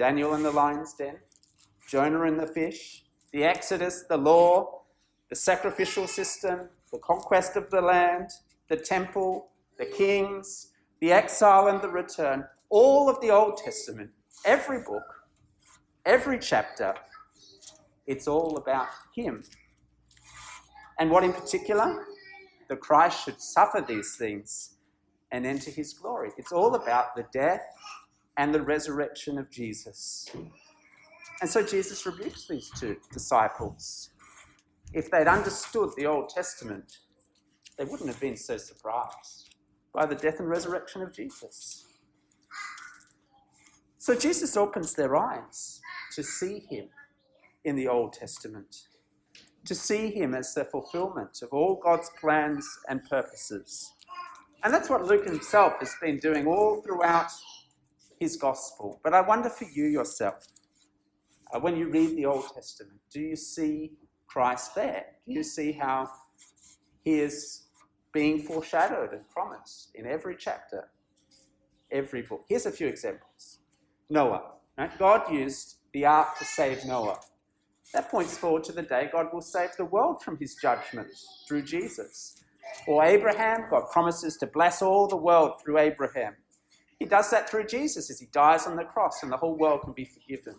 Daniel 0.00 0.32
in 0.32 0.42
the 0.42 0.50
lion's 0.50 0.94
den, 0.94 1.18
Jonah 1.86 2.22
in 2.22 2.38
the 2.38 2.46
fish, 2.46 3.04
the 3.34 3.44
Exodus, 3.44 4.04
the 4.08 4.16
law, 4.16 4.80
the 5.28 5.36
sacrificial 5.36 6.06
system, 6.06 6.70
the 6.90 6.98
conquest 7.00 7.54
of 7.54 7.68
the 7.68 7.82
land, 7.82 8.30
the 8.70 8.78
temple, 8.78 9.50
the 9.76 9.84
kings, 9.84 10.72
the 11.02 11.12
exile 11.12 11.66
and 11.66 11.82
the 11.82 11.88
return, 11.90 12.46
all 12.70 13.10
of 13.10 13.20
the 13.20 13.28
Old 13.30 13.58
Testament, 13.58 14.08
every 14.46 14.78
book, 14.78 15.04
every 16.06 16.38
chapter, 16.38 16.94
it's 18.06 18.26
all 18.26 18.56
about 18.56 18.88
Him. 19.14 19.44
And 20.98 21.10
what 21.10 21.24
in 21.24 21.34
particular? 21.34 22.06
The 22.70 22.76
Christ 22.76 23.22
should 23.26 23.42
suffer 23.42 23.84
these 23.86 24.16
things 24.16 24.76
and 25.30 25.44
enter 25.44 25.70
His 25.70 25.92
glory. 25.92 26.30
It's 26.38 26.52
all 26.52 26.74
about 26.74 27.14
the 27.16 27.26
death 27.34 27.60
and 28.40 28.54
the 28.54 28.62
resurrection 28.62 29.36
of 29.36 29.50
Jesus. 29.50 30.30
And 31.42 31.50
so 31.50 31.62
Jesus 31.62 32.06
rebukes 32.06 32.48
these 32.48 32.70
two 32.70 32.96
disciples. 33.12 34.12
If 34.94 35.10
they'd 35.10 35.28
understood 35.28 35.90
the 35.94 36.06
Old 36.06 36.30
Testament, 36.30 37.00
they 37.76 37.84
wouldn't 37.84 38.08
have 38.08 38.18
been 38.18 38.38
so 38.38 38.56
surprised 38.56 39.56
by 39.92 40.06
the 40.06 40.14
death 40.14 40.40
and 40.40 40.48
resurrection 40.48 41.02
of 41.02 41.12
Jesus. 41.12 41.84
So 43.98 44.14
Jesus 44.14 44.56
opens 44.56 44.94
their 44.94 45.16
eyes 45.16 45.82
to 46.14 46.22
see 46.22 46.60
him 46.70 46.88
in 47.64 47.76
the 47.76 47.88
Old 47.88 48.14
Testament, 48.14 48.86
to 49.66 49.74
see 49.74 50.12
him 50.12 50.34
as 50.34 50.54
the 50.54 50.64
fulfillment 50.64 51.42
of 51.42 51.50
all 51.52 51.78
God's 51.84 52.10
plans 52.18 52.66
and 52.88 53.04
purposes. 53.04 53.92
And 54.64 54.72
that's 54.72 54.88
what 54.88 55.04
Luke 55.04 55.26
himself 55.26 55.74
has 55.80 55.94
been 56.00 56.18
doing 56.18 56.46
all 56.46 56.80
throughout 56.80 57.30
his 58.20 58.36
gospel. 58.36 59.00
But 59.02 59.14
I 59.14 59.22
wonder 59.22 59.48
for 59.48 59.64
you 59.64 59.86
yourself, 59.86 60.46
uh, 61.52 61.58
when 61.58 61.76
you 61.76 61.88
read 61.88 62.16
the 62.16 62.26
Old 62.26 62.44
Testament, 62.54 63.00
do 63.10 63.20
you 63.20 63.34
see 63.34 63.92
Christ 64.28 64.74
there? 64.74 65.06
Do 65.26 65.32
you 65.32 65.42
see 65.42 65.72
how 65.72 66.08
he 67.02 67.18
is 67.18 67.64
being 68.12 68.42
foreshadowed 68.42 69.12
and 69.12 69.28
promised 69.30 69.90
in 69.94 70.06
every 70.06 70.36
chapter, 70.38 70.90
every 71.90 72.22
book? 72.22 72.44
Here's 72.48 72.66
a 72.66 72.70
few 72.70 72.86
examples 72.86 73.58
Noah. 74.10 74.52
Right? 74.76 74.96
God 74.98 75.32
used 75.32 75.76
the 75.92 76.04
ark 76.04 76.38
to 76.38 76.44
save 76.44 76.84
Noah. 76.84 77.18
That 77.94 78.10
points 78.10 78.36
forward 78.36 78.64
to 78.64 78.72
the 78.72 78.82
day 78.82 79.08
God 79.10 79.28
will 79.32 79.40
save 79.40 79.70
the 79.76 79.84
world 79.86 80.22
from 80.22 80.38
his 80.38 80.54
judgment 80.54 81.08
through 81.48 81.62
Jesus. 81.62 82.36
Or 82.86 83.02
Abraham, 83.02 83.64
God 83.68 83.90
promises 83.90 84.36
to 84.36 84.46
bless 84.46 84.80
all 84.82 85.08
the 85.08 85.16
world 85.16 85.60
through 85.60 85.78
Abraham. 85.78 86.36
He 87.00 87.06
does 87.06 87.30
that 87.30 87.48
through 87.48 87.66
Jesus 87.66 88.10
as 88.10 88.20
he 88.20 88.26
dies 88.26 88.66
on 88.66 88.76
the 88.76 88.84
cross 88.84 89.22
and 89.22 89.32
the 89.32 89.38
whole 89.38 89.56
world 89.56 89.80
can 89.82 89.94
be 89.94 90.04
forgiven. 90.04 90.54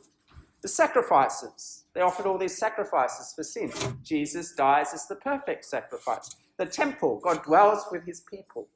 The 0.63 0.67
sacrifices, 0.67 1.85
they 1.93 2.01
offered 2.01 2.25
all 2.25 2.39
these 2.39 2.57
sacrifices 2.57 3.31
for 3.35 3.43
sin. 3.43 3.71
Jesus 4.03 4.53
dies 4.53 4.91
as 4.93 5.07
the 5.07 5.15
perfect 5.15 5.65
sacrifice. 5.65 6.35
The 6.57 6.65
temple, 6.65 7.21
God 7.23 7.43
dwells 7.43 7.85
with 7.91 8.05
his 8.05 8.21
people. 8.21 8.67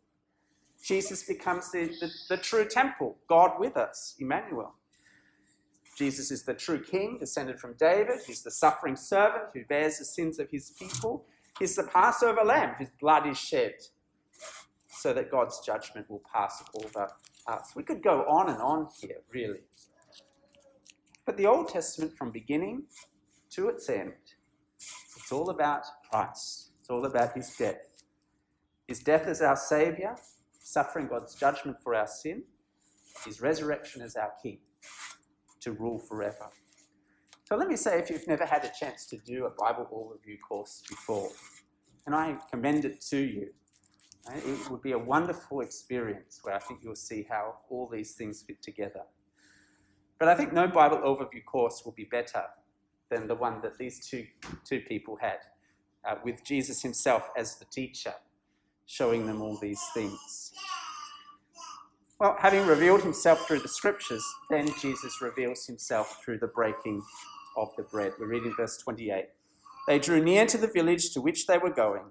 Jesus 0.84 1.24
becomes 1.24 1.72
the, 1.72 1.88
the, 2.00 2.12
the 2.29 2.38
true 2.38 2.65
temple, 2.65 3.17
God 3.27 3.60
with 3.60 3.75
us, 3.75 4.15
Emmanuel. 4.19 4.75
Jesus 5.98 6.29
is 6.29 6.43
the 6.43 6.53
true 6.53 6.84
king, 6.84 7.17
descended 7.19 7.60
from 7.60 7.74
David. 7.79 8.19
He's 8.27 8.43
the 8.43 8.51
suffering 8.51 8.95
servant 8.95 9.45
who 9.53 9.65
bears 9.65 9.98
the 9.98 10.05
sins 10.05 10.38
of 10.38 10.50
his 10.51 10.72
people. 10.77 11.25
He's 11.57 11.75
the 11.75 11.84
Passover 11.84 12.43
lamb 12.43 12.75
whose 12.77 12.91
blood 13.00 13.25
is 13.25 13.39
shed 13.39 13.74
so 15.05 15.13
that 15.13 15.29
God's 15.29 15.59
judgment 15.63 16.09
will 16.09 16.24
pass 16.33 16.63
over 16.74 17.07
us. 17.45 17.74
We 17.75 17.83
could 17.83 18.01
go 18.01 18.25
on 18.27 18.50
and 18.50 18.59
on 18.59 18.88
here, 19.00 19.21
really. 19.31 19.59
But 21.27 21.38
the 21.38 21.45
Old 21.45 21.69
Testament, 21.69 22.17
from 22.17 22.31
beginning 22.31 22.85
to 23.51 23.69
its 23.69 23.88
end, 23.88 24.13
it's 25.15 25.31
all 25.31 25.51
about 25.51 25.83
Christ. 26.09 26.71
It's 26.79 26.89
all 26.89 27.05
about 27.05 27.35
his 27.35 27.55
death. 27.55 27.81
His 28.88 29.01
death 29.01 29.27
as 29.27 29.43
our 29.43 29.55
Saviour, 29.55 30.15
suffering 30.59 31.05
God's 31.07 31.35
judgment 31.35 31.77
for 31.83 31.93
our 31.93 32.07
sin, 32.07 32.41
his 33.25 33.41
resurrection 33.41 34.01
as 34.01 34.15
our 34.15 34.33
King 34.41 34.57
to 35.62 35.74
rule 35.74 36.00
forever. 36.00 36.50
So 37.43 37.55
let 37.55 37.67
me 37.67 37.75
say, 37.75 38.00
if 38.00 38.09
you've 38.09 38.27
never 38.27 38.47
had 38.47 38.65
a 38.65 38.71
chance 38.79 39.05
to 39.12 39.17
do 39.17 39.45
a 39.45 39.51
Bible 39.51 39.88
overview 39.93 40.38
course 40.50 40.81
before, 40.89 41.29
and 42.07 42.15
I 42.15 42.38
commend 42.50 42.85
it 42.85 43.01
to 43.12 43.19
you, 43.19 43.50
it 44.34 44.70
would 44.70 44.82
be 44.82 44.94
a 44.94 44.98
wonderful 44.98 45.62
experience 45.62 46.39
where 46.41 46.55
I 46.55 46.60
think 46.60 46.82
you'll 46.84 46.96
see 46.96 47.25
how 47.29 47.58
all 47.70 47.88
these 47.91 48.13
things 48.13 48.44
fit 48.46 48.62
together. 48.62 49.01
But 50.17 50.29
I 50.29 50.36
think 50.36 50.53
no 50.53 50.67
Bible 50.67 50.98
overview 50.98 51.44
course 51.46 51.84
will 51.86 51.91
be 51.91 52.05
better 52.05 52.44
than 53.10 53.27
the 53.27 53.36
one 53.36 53.62
that 53.62 53.77
these 53.77 54.08
two, 54.08 54.25
two 54.63 54.79
people 54.82 55.17
had, 55.22 55.39
uh, 56.08 56.15
with 56.24 56.44
Jesus 56.44 56.82
himself 56.82 57.29
as 57.38 57.58
the 57.58 57.65
teacher, 57.65 58.13
showing 58.86 59.27
them 59.27 59.41
all 59.41 59.58
these 59.58 59.82
things. 59.94 60.53
Well, 62.20 62.38
having 62.39 62.65
revealed 62.65 63.01
himself 63.01 63.46
through 63.46 63.60
the 63.60 63.67
scriptures, 63.67 64.24
then 64.50 64.70
Jesus 64.79 65.22
reveals 65.22 65.65
himself 65.65 66.24
through 66.24 66.39
the 66.39 66.48
breaking 66.48 67.01
of 67.58 67.75
the 67.75 67.84
bread. 67.84 68.13
We 68.20 68.25
read 68.25 68.44
in 68.44 68.55
verse 68.55 68.77
28. 68.77 69.25
They 69.88 70.00
drew 70.00 70.24
near 70.24 70.46
to 70.46 70.58
the 70.58 70.67
village 70.67 71.12
to 71.12 71.22
which 71.22 71.46
they 71.46 71.58
were 71.58 71.74
going. 71.74 72.05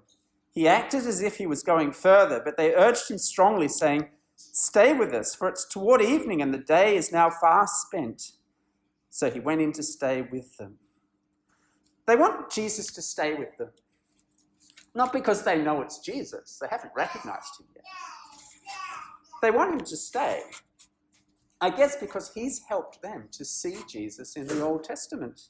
He 0.54 0.68
acted 0.68 1.04
as 1.06 1.20
if 1.20 1.36
he 1.36 1.46
was 1.46 1.64
going 1.64 1.92
further, 1.92 2.40
but 2.42 2.56
they 2.56 2.74
urged 2.74 3.10
him 3.10 3.18
strongly, 3.18 3.66
saying, 3.66 4.08
Stay 4.36 4.92
with 4.92 5.12
us, 5.12 5.34
for 5.34 5.48
it's 5.48 5.64
toward 5.64 6.00
evening 6.00 6.40
and 6.40 6.54
the 6.54 6.58
day 6.58 6.96
is 6.96 7.12
now 7.12 7.28
fast 7.28 7.86
spent. 7.86 8.32
So 9.10 9.30
he 9.30 9.40
went 9.40 9.60
in 9.60 9.72
to 9.72 9.82
stay 9.82 10.22
with 10.22 10.56
them. 10.56 10.78
They 12.06 12.16
want 12.16 12.50
Jesus 12.50 12.92
to 12.94 13.02
stay 13.02 13.34
with 13.34 13.56
them. 13.58 13.70
Not 14.94 15.12
because 15.12 15.42
they 15.42 15.60
know 15.60 15.82
it's 15.82 15.98
Jesus, 15.98 16.58
they 16.60 16.68
haven't 16.70 16.92
recognized 16.96 17.60
him 17.60 17.66
yet. 17.74 17.84
They 19.42 19.50
want 19.50 19.72
him 19.72 19.80
to 19.80 19.96
stay. 19.96 20.42
I 21.60 21.70
guess 21.70 21.96
because 21.96 22.30
he's 22.34 22.62
helped 22.68 23.02
them 23.02 23.28
to 23.32 23.44
see 23.44 23.78
Jesus 23.88 24.36
in 24.36 24.46
the 24.46 24.62
Old 24.62 24.84
Testament. 24.84 25.40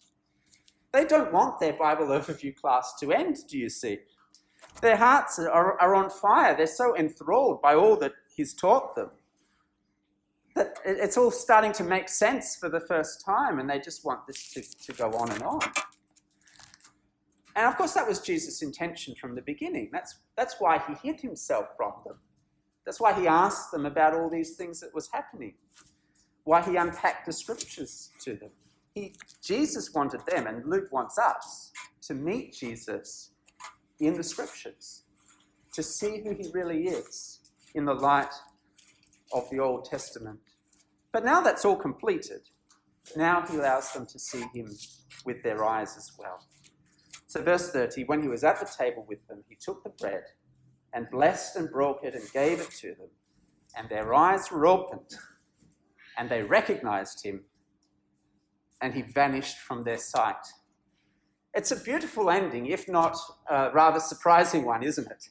They 0.93 1.05
don't 1.05 1.33
want 1.33 1.61
their 1.61 1.73
Bible 1.73 2.07
overview 2.07 2.55
class 2.55 2.95
to 3.01 3.13
end, 3.13 3.37
do 3.49 3.59
you 3.59 3.69
see? 3.69 3.99
Their 4.81 4.97
hearts 4.97 5.39
are, 5.39 5.81
are 5.81 5.95
on 5.95 6.11
fire. 6.11 6.57
They're 6.57 6.67
so 6.67 6.97
enthralled 6.97 7.63
by 7.63 7.75
all 7.75 7.97
that 7.97 8.13
he's 8.35 8.55
taught 8.55 8.95
them 8.97 9.11
that 10.55 10.79
it's 10.85 11.17
all 11.17 11.31
starting 11.31 11.73
to 11.73 11.85
make 11.85 12.09
sense 12.09 12.57
for 12.57 12.69
the 12.69 12.81
first 12.81 13.25
time, 13.25 13.59
and 13.59 13.69
they 13.69 13.81
just 13.81 14.05
want 14.05 14.27
this 14.27 14.53
to, 14.53 14.63
to 14.87 14.93
go 14.93 15.11
on 15.13 15.31
and 15.33 15.43
on. 15.43 15.61
And 17.57 17.67
of 17.67 17.77
course, 17.77 17.93
that 17.95 18.07
was 18.07 18.21
Jesus' 18.21 18.63
intention 18.63 19.15
from 19.15 19.35
the 19.35 19.43
beginning. 19.43 19.91
That's, 19.93 20.17
that's 20.37 20.57
why 20.59 20.81
he 20.87 20.95
hid 21.09 21.21
himself 21.21 21.67
from 21.77 21.93
them. 22.05 22.19
That's 22.85 23.01
why 23.01 23.19
he 23.19 23.27
asked 23.27 23.73
them 23.73 23.87
about 23.87 24.15
all 24.15 24.31
these 24.31 24.57
things 24.57 24.81
that 24.81 24.95
was 24.95 25.09
happening, 25.13 25.55
why 26.45 26.63
he 26.63 26.77
unpacked 26.77 27.27
the 27.27 27.33
scriptures 27.33 28.11
to 28.23 28.35
them. 28.35 28.51
He, 28.95 29.15
Jesus 29.43 29.93
wanted 29.93 30.21
them, 30.27 30.47
and 30.47 30.69
Luke 30.69 30.93
wants 30.93 31.19
us, 31.19 31.73
to 32.03 32.15
meet 32.15 32.55
Jesus 32.55 33.31
in 34.01 34.15
the 34.15 34.25
scriptures, 34.25 35.05
to 35.73 35.83
see 35.83 36.23
who 36.23 36.35
he 36.35 36.51
really 36.53 36.85
is 36.85 37.41
in 37.75 37.85
the 37.85 37.95
light 37.95 38.33
of 39.33 39.49
the 39.51 39.59
Old 39.59 39.85
Testament. 39.85 40.41
But 41.13 41.25
now 41.25 41.41
that's 41.41 41.65
all 41.65 41.77
completed, 41.77 42.43
Now 43.17 43.47
he 43.47 43.57
allows 43.57 43.93
them 43.93 44.07
to 44.07 44.19
see 44.19 44.45
him 44.55 44.71
with 45.25 45.43
their 45.43 45.65
eyes 45.65 45.97
as 45.97 46.13
well. 46.19 46.47
So, 47.27 47.43
verse 47.43 47.71
30 47.71 48.05
when 48.05 48.23
he 48.23 48.29
was 48.29 48.45
at 48.45 48.61
the 48.61 48.67
table 48.67 49.05
with 49.09 49.27
them, 49.29 49.45
he 49.49 49.57
took 49.61 49.83
the 49.85 49.91
bread 49.91 50.25
and 50.93 51.11
blessed 51.11 51.57
and 51.57 51.71
broke 51.71 52.05
it 52.05 52.15
and 52.15 52.33
gave 52.33 52.61
it 52.61 52.71
to 52.81 52.95
them. 52.95 53.11
And 53.77 53.89
their 53.89 54.15
eyes 54.15 54.51
were 54.51 54.67
opened, 54.67 55.11
and 56.17 56.31
they 56.31 56.43
recognized 56.43 57.25
him, 57.25 57.45
and 58.81 58.95
he 58.95 59.03
vanished 59.03 59.59
from 59.59 59.83
their 59.83 59.99
sight. 59.99 60.47
It's 61.55 61.71
a 61.71 61.81
beautiful 61.81 62.31
ending, 62.31 62.67
if 62.67 62.89
not 62.89 63.17
a 63.49 63.71
rather 63.71 64.01
surprising 64.01 64.65
one, 64.65 64.83
isn't 64.83 65.09
it? 65.09 65.29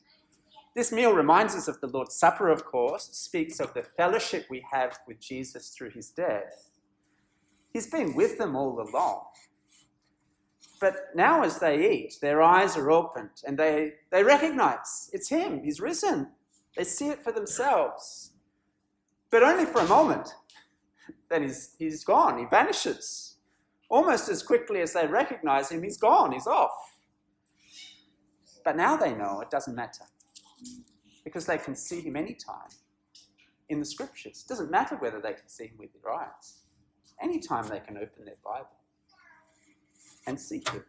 This 0.74 0.92
meal 0.92 1.14
reminds 1.14 1.54
us 1.54 1.68
of 1.68 1.82
the 1.82 1.88
Lord's 1.88 2.16
Supper, 2.16 2.50
of 2.50 2.66
course, 2.66 3.10
speaks 3.12 3.60
of 3.60 3.74
the 3.74 3.84
fellowship 3.84 4.46
we 4.50 4.66
have 4.72 4.98
with 5.08 5.20
Jesus 5.20 5.70
through 5.70 5.92
his 5.92 6.10
death. 6.10 6.70
He's 7.74 7.88
been 7.88 8.16
with 8.16 8.38
them 8.38 8.56
all 8.56 8.80
along. 8.82 9.26
But 10.80 10.96
now, 11.14 11.44
as 11.44 11.60
they 11.60 11.92
eat, 11.92 12.16
their 12.22 12.42
eyes 12.42 12.76
are 12.78 12.92
opened 12.92 13.42
and 13.46 13.58
they, 13.58 13.94
they 14.12 14.24
recognize 14.24 15.10
it's 15.14 15.30
him, 15.30 15.64
he's 15.64 15.80
risen. 15.80 16.32
They 16.76 16.84
see 16.84 17.10
it 17.10 17.24
for 17.24 17.32
themselves. 17.32 18.32
But 19.30 19.44
only 19.44 19.66
for 19.66 19.82
a 19.82 19.88
moment. 19.88 20.34
Then 21.30 21.44
he's, 21.44 21.76
he's 21.78 22.04
gone, 22.04 22.40
he 22.40 22.46
vanishes. 22.46 23.33
Almost 23.94 24.28
as 24.28 24.42
quickly 24.42 24.82
as 24.82 24.94
they 24.94 25.06
recognize 25.06 25.70
him, 25.70 25.84
he's 25.84 25.98
gone, 25.98 26.32
he's 26.32 26.48
off. 26.48 26.96
But 28.66 28.76
now 28.76 28.98
they 28.98 29.14
know 29.14 29.40
it 29.42 29.52
doesn't 29.52 29.76
matter 29.76 30.06
because 31.24 31.46
they 31.46 31.60
can 31.60 31.76
see 31.76 32.02
him 32.02 32.16
anytime 32.16 32.72
in 33.70 33.80
the 33.80 33.86
scriptures. 33.86 34.44
It 34.44 34.50
doesn't 34.50 34.72
matter 34.72 34.96
whether 34.96 35.22
they 35.22 35.34
can 35.34 35.48
see 35.48 35.66
him 35.66 35.78
with 35.78 35.90
their 35.94 36.12
eyes. 36.12 36.64
Anytime 37.22 37.68
they 37.68 37.82
can 37.82 37.98
open 37.98 38.26
their 38.26 38.38
Bible 38.44 38.80
and 40.26 40.40
see 40.40 40.64
him. 40.72 40.86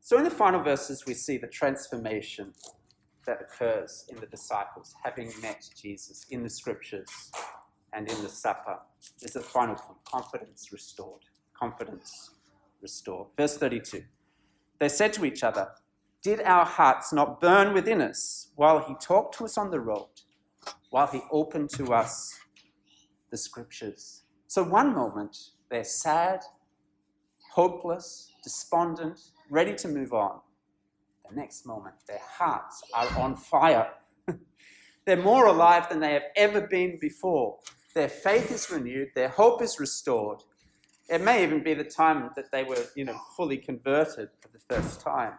So 0.00 0.16
in 0.16 0.24
the 0.24 0.30
final 0.30 0.62
verses, 0.62 1.04
we 1.06 1.12
see 1.12 1.36
the 1.36 1.48
transformation 1.48 2.54
that 3.26 3.42
occurs 3.42 4.06
in 4.08 4.16
the 4.16 4.26
disciples 4.26 4.94
having 5.04 5.32
met 5.42 5.68
Jesus 5.78 6.24
in 6.30 6.42
the 6.42 6.50
scriptures 6.50 7.30
and 7.92 8.10
in 8.10 8.22
the 8.22 8.28
supper. 8.28 8.78
There's 9.20 9.36
a 9.36 9.40
final 9.40 9.74
point 9.74 9.98
confidence 10.04 10.70
restored. 10.72 11.22
Confidence 11.58 12.30
restored. 12.80 13.28
Verse 13.36 13.56
32. 13.56 14.04
They 14.78 14.88
said 14.88 15.12
to 15.14 15.24
each 15.24 15.42
other, 15.42 15.68
did 16.22 16.40
our 16.42 16.64
hearts 16.64 17.12
not 17.12 17.40
burn 17.40 17.74
within 17.74 18.00
us 18.00 18.52
while 18.54 18.78
he 18.78 18.94
talked 18.94 19.36
to 19.38 19.44
us 19.44 19.58
on 19.58 19.70
the 19.70 19.80
road, 19.80 20.22
while 20.90 21.08
he 21.08 21.20
opened 21.32 21.70
to 21.70 21.92
us 21.92 22.38
the 23.30 23.36
scriptures? 23.36 24.22
So, 24.46 24.62
one 24.62 24.94
moment 24.94 25.36
they're 25.68 25.82
sad, 25.82 26.40
hopeless, 27.54 28.30
despondent, 28.44 29.18
ready 29.50 29.74
to 29.74 29.88
move 29.88 30.12
on. 30.12 30.40
The 31.28 31.34
next 31.34 31.66
moment, 31.66 31.96
their 32.06 32.20
hearts 32.38 32.82
are 32.94 33.08
on 33.18 33.34
fire. 33.34 33.90
they're 35.04 35.16
more 35.16 35.46
alive 35.46 35.88
than 35.88 35.98
they 35.98 36.12
have 36.12 36.26
ever 36.36 36.60
been 36.60 36.98
before. 37.00 37.58
Their 37.94 38.08
faith 38.08 38.50
is 38.50 38.70
renewed, 38.70 39.08
their 39.14 39.28
hope 39.28 39.62
is 39.62 39.78
restored. 39.78 40.42
It 41.08 41.20
may 41.20 41.42
even 41.42 41.62
be 41.62 41.74
the 41.74 41.84
time 41.84 42.30
that 42.36 42.50
they 42.52 42.64
were, 42.64 42.86
you 42.94 43.04
know, 43.04 43.18
fully 43.36 43.58
converted 43.58 44.30
for 44.40 44.48
the 44.48 44.60
first 44.68 45.00
time. 45.00 45.34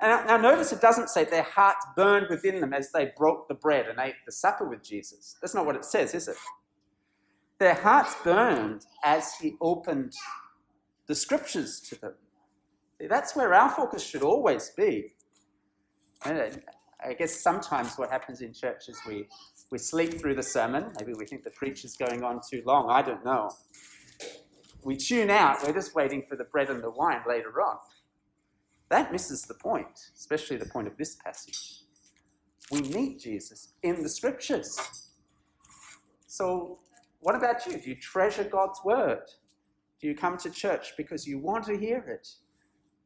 And 0.00 0.26
now 0.26 0.36
notice 0.36 0.72
it 0.72 0.80
doesn't 0.80 1.08
say 1.08 1.24
their 1.24 1.42
hearts 1.42 1.84
burned 1.96 2.26
within 2.28 2.60
them 2.60 2.72
as 2.72 2.92
they 2.92 3.12
broke 3.16 3.48
the 3.48 3.54
bread 3.54 3.86
and 3.88 3.98
ate 3.98 4.14
the 4.26 4.32
supper 4.32 4.68
with 4.68 4.82
Jesus. 4.82 5.36
That's 5.40 5.54
not 5.54 5.66
what 5.66 5.76
it 5.76 5.84
says, 5.84 6.14
is 6.14 6.28
it? 6.28 6.36
Their 7.58 7.74
hearts 7.74 8.14
burned 8.22 8.86
as 9.02 9.34
he 9.40 9.56
opened 9.60 10.12
the 11.06 11.14
scriptures 11.14 11.80
to 11.88 12.00
them. 12.00 12.14
That's 13.00 13.34
where 13.34 13.54
our 13.54 13.70
focus 13.70 14.04
should 14.04 14.22
always 14.22 14.70
be. 14.70 15.14
And 16.24 16.62
I 17.04 17.14
guess 17.14 17.40
sometimes 17.40 17.96
what 17.96 18.10
happens 18.10 18.40
in 18.40 18.52
church 18.52 18.88
is 18.88 19.00
we, 19.06 19.28
we 19.70 19.78
sleep 19.78 20.18
through 20.18 20.34
the 20.34 20.42
sermon. 20.42 20.92
Maybe 20.98 21.12
we 21.14 21.26
think 21.26 21.44
the 21.44 21.50
preacher's 21.50 21.96
going 21.96 22.24
on 22.24 22.40
too 22.48 22.62
long. 22.64 22.90
I 22.90 23.02
don't 23.02 23.24
know. 23.24 23.50
We 24.82 24.96
tune 24.96 25.30
out. 25.30 25.58
We're 25.64 25.74
just 25.74 25.94
waiting 25.94 26.22
for 26.28 26.36
the 26.36 26.44
bread 26.44 26.70
and 26.70 26.82
the 26.82 26.90
wine 26.90 27.22
later 27.28 27.60
on. 27.60 27.76
That 28.88 29.12
misses 29.12 29.42
the 29.42 29.54
point, 29.54 30.10
especially 30.16 30.56
the 30.56 30.66
point 30.66 30.88
of 30.88 30.96
this 30.96 31.16
passage. 31.16 31.82
We 32.70 32.82
meet 32.82 33.20
Jesus 33.20 33.72
in 33.82 34.02
the 34.02 34.08
scriptures. 34.08 34.78
So, 36.26 36.78
what 37.20 37.34
about 37.34 37.66
you? 37.66 37.78
Do 37.78 37.90
you 37.90 37.96
treasure 37.96 38.44
God's 38.44 38.80
word? 38.84 39.22
Do 40.00 40.06
you 40.06 40.14
come 40.14 40.36
to 40.38 40.50
church 40.50 40.92
because 40.96 41.26
you 41.26 41.38
want 41.38 41.64
to 41.66 41.76
hear 41.76 41.98
it? 41.98 42.28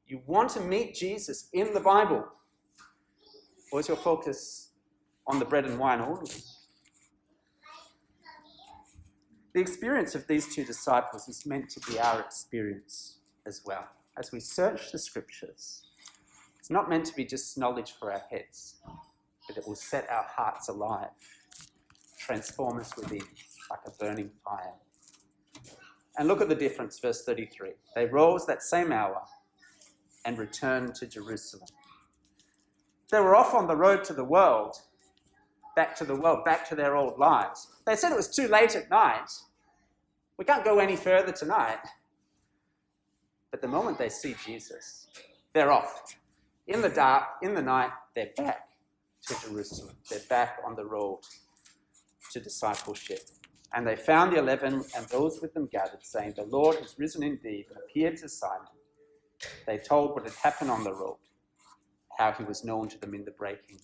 You 0.06 0.20
want 0.26 0.50
to 0.50 0.60
meet 0.60 0.94
Jesus 0.94 1.48
in 1.52 1.72
the 1.72 1.80
Bible? 1.80 2.24
Or 3.72 3.80
is 3.80 3.88
your 3.88 3.96
focus 3.96 4.72
on 5.26 5.38
the 5.38 5.44
bread 5.44 5.64
and 5.64 5.78
wine 5.78 6.00
only? 6.00 6.30
The 9.54 9.60
experience 9.60 10.14
of 10.14 10.26
these 10.26 10.54
two 10.54 10.64
disciples 10.64 11.28
is 11.28 11.44
meant 11.44 11.68
to 11.70 11.80
be 11.80 11.98
our 11.98 12.20
experience 12.20 13.18
as 13.46 13.62
well 13.64 13.88
as 14.18 14.32
we 14.32 14.40
search 14.40 14.92
the 14.92 14.98
scriptures, 14.98 15.82
it's 16.58 16.70
not 16.70 16.88
meant 16.88 17.06
to 17.06 17.14
be 17.14 17.24
just 17.24 17.56
knowledge 17.58 17.92
for 17.98 18.12
our 18.12 18.22
heads, 18.30 18.76
but 19.48 19.56
it 19.56 19.66
will 19.66 19.74
set 19.74 20.08
our 20.10 20.26
hearts 20.28 20.68
alive, 20.68 21.08
transform 22.18 22.78
us 22.78 22.94
within 22.96 23.22
like 23.70 23.80
a 23.86 23.90
burning 23.98 24.30
fire. 24.44 24.74
And 26.18 26.28
look 26.28 26.42
at 26.42 26.48
the 26.48 26.54
difference, 26.54 26.98
verse 26.98 27.24
33. 27.24 27.70
They 27.94 28.06
rose 28.06 28.46
that 28.46 28.62
same 28.62 28.92
hour 28.92 29.22
and 30.24 30.38
returned 30.38 30.94
to 30.96 31.06
Jerusalem. 31.06 31.68
They 33.10 33.20
were 33.20 33.34
off 33.34 33.54
on 33.54 33.66
the 33.66 33.76
road 33.76 34.04
to 34.04 34.12
the 34.12 34.24
world, 34.24 34.76
back 35.74 35.96
to 35.96 36.04
the 36.04 36.16
world, 36.16 36.44
back 36.44 36.68
to 36.68 36.74
their 36.74 36.96
old 36.96 37.18
lives. 37.18 37.68
They 37.86 37.96
said 37.96 38.12
it 38.12 38.16
was 38.16 38.34
too 38.34 38.48
late 38.48 38.76
at 38.76 38.90
night. 38.90 39.30
We 40.38 40.44
can't 40.44 40.64
go 40.64 40.78
any 40.78 40.96
further 40.96 41.32
tonight. 41.32 41.78
But 43.50 43.60
the 43.60 43.68
moment 43.68 43.98
they 43.98 44.08
see 44.08 44.34
Jesus, 44.44 45.08
they're 45.52 45.72
off. 45.72 46.16
In 46.66 46.80
the 46.80 46.88
dark, 46.88 47.24
in 47.42 47.54
the 47.54 47.62
night, 47.62 47.90
they're 48.14 48.30
back 48.36 48.68
to 49.26 49.34
Jerusalem. 49.40 49.94
They're 50.08 50.20
back 50.28 50.58
on 50.66 50.74
the 50.74 50.84
road 50.84 51.20
to 52.32 52.40
discipleship. 52.40 53.20
And 53.74 53.86
they 53.86 53.96
found 53.96 54.32
the 54.32 54.38
eleven 54.38 54.84
and 54.96 55.06
those 55.06 55.40
with 55.40 55.54
them 55.54 55.68
gathered, 55.70 56.04
saying, 56.04 56.34
The 56.36 56.44
Lord 56.44 56.76
has 56.76 56.98
risen 56.98 57.22
indeed 57.22 57.66
and 57.68 57.78
appeared 57.78 58.16
to 58.18 58.28
Simon. 58.28 58.68
They 59.66 59.78
told 59.78 60.14
what 60.14 60.24
had 60.24 60.34
happened 60.34 60.70
on 60.70 60.84
the 60.84 60.92
road, 60.92 61.18
how 62.18 62.32
he 62.32 62.44
was 62.44 62.64
known 62.64 62.88
to 62.88 62.98
them 62.98 63.14
in 63.14 63.24
the 63.24 63.30
breaking 63.32 63.78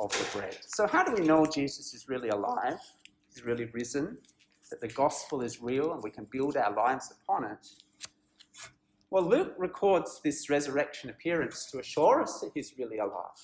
of 0.00 0.10
the 0.12 0.38
bread. 0.38 0.56
So, 0.66 0.86
how 0.86 1.04
do 1.04 1.12
we 1.12 1.26
know 1.26 1.46
Jesus 1.46 1.94
is 1.94 2.08
really 2.08 2.30
alive? 2.30 2.80
He's 3.32 3.44
really 3.44 3.66
risen, 3.66 4.18
that 4.70 4.80
the 4.80 4.88
gospel 4.88 5.42
is 5.42 5.60
real 5.60 5.92
and 5.92 6.02
we 6.02 6.10
can 6.10 6.26
build 6.30 6.56
our 6.56 6.74
lives 6.74 7.12
upon 7.22 7.44
it? 7.44 7.66
Well, 9.10 9.28
Luke 9.28 9.54
records 9.58 10.20
this 10.22 10.48
resurrection 10.48 11.10
appearance 11.10 11.68
to 11.72 11.80
assure 11.80 12.22
us 12.22 12.40
that 12.40 12.52
he's 12.54 12.72
really 12.78 12.98
alive. 12.98 13.36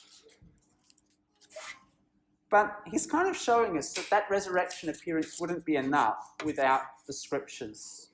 But 2.48 2.78
he's 2.86 3.06
kind 3.06 3.28
of 3.28 3.36
showing 3.36 3.76
us 3.76 3.92
that 3.94 4.08
that 4.10 4.30
resurrection 4.30 4.88
appearance 4.88 5.40
wouldn't 5.40 5.64
be 5.64 5.74
enough 5.74 6.34
without 6.44 6.82
the 7.08 7.12
scriptures 7.12 8.10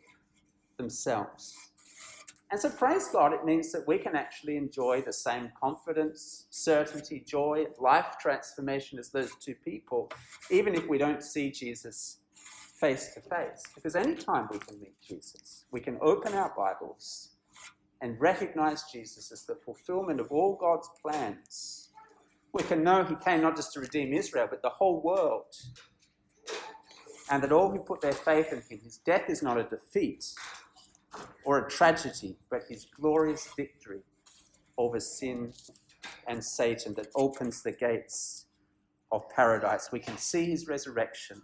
themselves. 0.79 1.55
And 2.53 2.61
so, 2.61 2.69
praise 2.69 3.09
God, 3.09 3.33
it 3.33 3.47
means 3.47 3.73
that 3.73 3.89
we 3.89 3.97
can 3.97 4.15
actually 4.15 4.59
enjoy 4.59 5.01
the 5.01 5.13
same 5.13 5.51
confidence, 5.59 6.45
certainty, 6.51 7.25
joy, 7.27 7.65
life 7.79 8.17
transformation 8.21 8.99
as 8.99 9.09
those 9.09 9.31
two 9.41 9.55
people, 9.55 10.13
even 10.51 10.75
if 10.75 10.87
we 10.87 10.99
don't 10.99 11.23
see 11.23 11.51
Jesus 11.51 12.19
face 12.79 13.15
to 13.15 13.23
face. 13.23 13.63
Because 13.75 13.97
anytime 13.97 14.49
we 14.53 14.59
can 14.59 14.79
meet 14.79 15.01
Jesus, 15.01 15.65
we 15.71 15.81
can 15.81 15.97
open 16.03 16.35
our 16.35 16.53
Bibles 16.55 17.31
and 18.03 18.21
recognize 18.21 18.85
Jesus 18.93 19.33
as 19.33 19.47
the 19.47 19.55
fulfillment 19.55 20.21
of 20.21 20.31
all 20.31 20.55
God's 20.55 20.91
plans, 21.01 21.89
we 22.53 22.65
can 22.65 22.85
know 22.85 23.03
He 23.03 23.15
came 23.15 23.41
not 23.41 23.57
just 23.57 23.73
to 23.73 23.81
redeem 23.81 24.13
Israel, 24.13 24.49
but 24.51 24.61
the 24.61 24.69
whole 24.69 25.01
world. 25.01 25.57
And 27.31 27.43
that 27.43 27.51
all 27.51 27.71
who 27.71 27.79
put 27.79 28.03
their 28.03 28.13
faith 28.13 28.53
in 28.53 28.59
Him, 28.59 28.85
His 28.85 28.99
death 28.99 29.31
is 29.31 29.43
not 29.43 29.57
a 29.57 29.65
defeat 29.65 30.35
or 31.45 31.67
a 31.67 31.71
tragedy, 31.71 32.37
but 32.51 32.63
His 32.69 32.87
glorious 32.87 33.49
victory 33.57 34.01
over 34.79 35.01
sin 35.01 35.53
and 36.27 36.45
Satan 36.45 36.95
that 36.95 37.09
opens 37.15 37.63
the 37.63 37.73
gates 37.73 38.47
of 39.11 39.29
paradise. 39.31 39.91
We 39.93 40.01
can 40.01 40.17
see 40.17 40.47
His 40.47 40.67
resurrection 40.67 41.43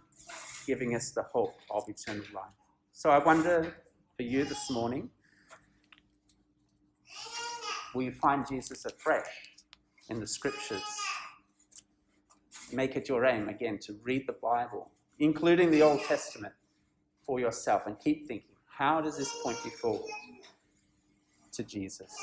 giving 0.65 0.95
us 0.95 1.11
the 1.11 1.23
hope 1.23 1.55
of 1.71 1.83
eternal 1.87 2.25
life. 2.33 2.51
So 2.91 3.09
I 3.09 3.17
wonder 3.19 3.75
for 4.17 4.23
you 4.23 4.43
this 4.45 4.69
morning 4.69 5.09
will 7.93 8.03
you 8.03 8.11
find 8.11 8.45
Jesus 8.47 8.85
afresh 8.85 9.25
in 10.09 10.19
the 10.19 10.27
scriptures? 10.27 10.83
Make 12.71 12.95
it 12.95 13.09
your 13.09 13.25
aim, 13.25 13.49
again, 13.49 13.79
to 13.79 13.97
read 14.03 14.25
the 14.27 14.33
Bible, 14.33 14.91
including 15.17 15.71
the 15.71 15.81
Old 15.81 16.01
Testament, 16.03 16.53
for 17.25 17.39
yourself 17.39 17.87
and 17.87 17.97
keep 17.99 18.27
thinking 18.27 18.55
how 18.79 19.01
does 19.01 19.17
this 19.17 19.35
point 19.43 19.57
you 19.65 19.71
forward 19.71 20.09
to 21.51 21.63
Jesus? 21.63 22.15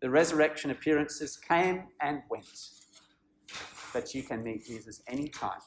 The 0.00 0.10
resurrection 0.10 0.72
appearances 0.72 1.36
came 1.36 1.84
and 2.00 2.20
went, 2.28 2.70
but 3.92 4.12
you 4.12 4.24
can 4.24 4.42
meet 4.42 4.66
Jesus 4.66 5.02
anytime 5.06 5.60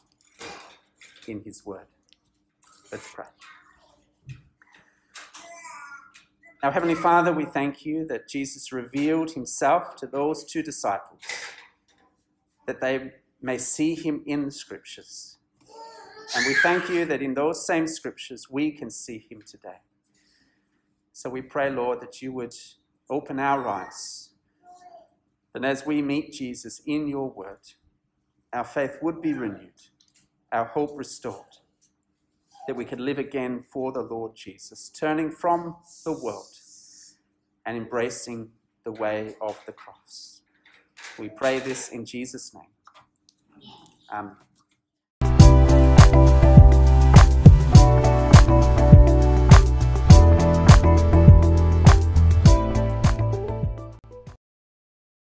in 1.28 1.42
his 1.46 1.66
word. 1.66 1.88
Let's 2.92 3.10
pray. 3.10 3.28
Now, 6.62 6.72
Heavenly 6.72 6.96
Father, 6.96 7.32
we 7.32 7.46
thank 7.46 7.86
you 7.86 8.06
that 8.08 8.28
Jesus 8.28 8.74
revealed 8.74 9.32
himself 9.32 9.96
to 9.96 10.08
those 10.08 10.44
two 10.44 10.62
disciples, 10.62 11.22
that 12.66 12.82
they 12.82 13.14
may 13.42 13.58
see 13.58 13.96
him 13.96 14.24
in 14.26 14.44
the 14.44 14.52
scriptures. 14.52 15.38
And 16.36 16.46
we 16.46 16.54
thank 16.56 16.90
you 16.90 17.06
that 17.06 17.22
in 17.22 17.34
those 17.34 17.66
same 17.66 17.88
scriptures 17.88 18.50
we 18.50 18.72
can 18.72 18.90
see 18.90 19.26
him 19.30 19.42
today. 19.42 19.80
So 21.18 21.32
we 21.32 21.42
pray, 21.42 21.72
Lord, 21.72 22.00
that 22.02 22.22
you 22.22 22.32
would 22.34 22.54
open 23.10 23.40
our 23.40 23.68
eyes. 23.68 24.30
That 25.52 25.66
as 25.66 25.84
we 25.84 26.00
meet 26.00 26.32
Jesus 26.32 26.80
in 26.86 27.08
your 27.08 27.28
word, 27.28 27.62
our 28.54 28.64
faith 28.64 29.00
would 29.02 29.20
be 29.20 29.34
renewed, 29.34 29.82
our 30.52 30.66
hope 30.66 30.92
restored, 30.94 31.58
that 32.68 32.76
we 32.76 32.86
could 32.86 33.00
live 33.00 33.18
again 33.18 33.64
for 33.64 33.92
the 33.92 34.04
Lord 34.04 34.36
Jesus, 34.36 34.90
turning 34.90 35.32
from 35.32 35.78
the 36.06 36.12
world 36.12 36.54
and 37.66 37.76
embracing 37.76 38.52
the 38.84 38.92
way 38.92 39.34
of 39.42 39.60
the 39.66 39.72
cross. 39.72 40.42
We 41.18 41.30
pray 41.30 41.58
this 41.58 41.90
in 41.90 42.06
Jesus' 42.06 42.54
name. 42.54 42.76
Amen. 44.14 44.47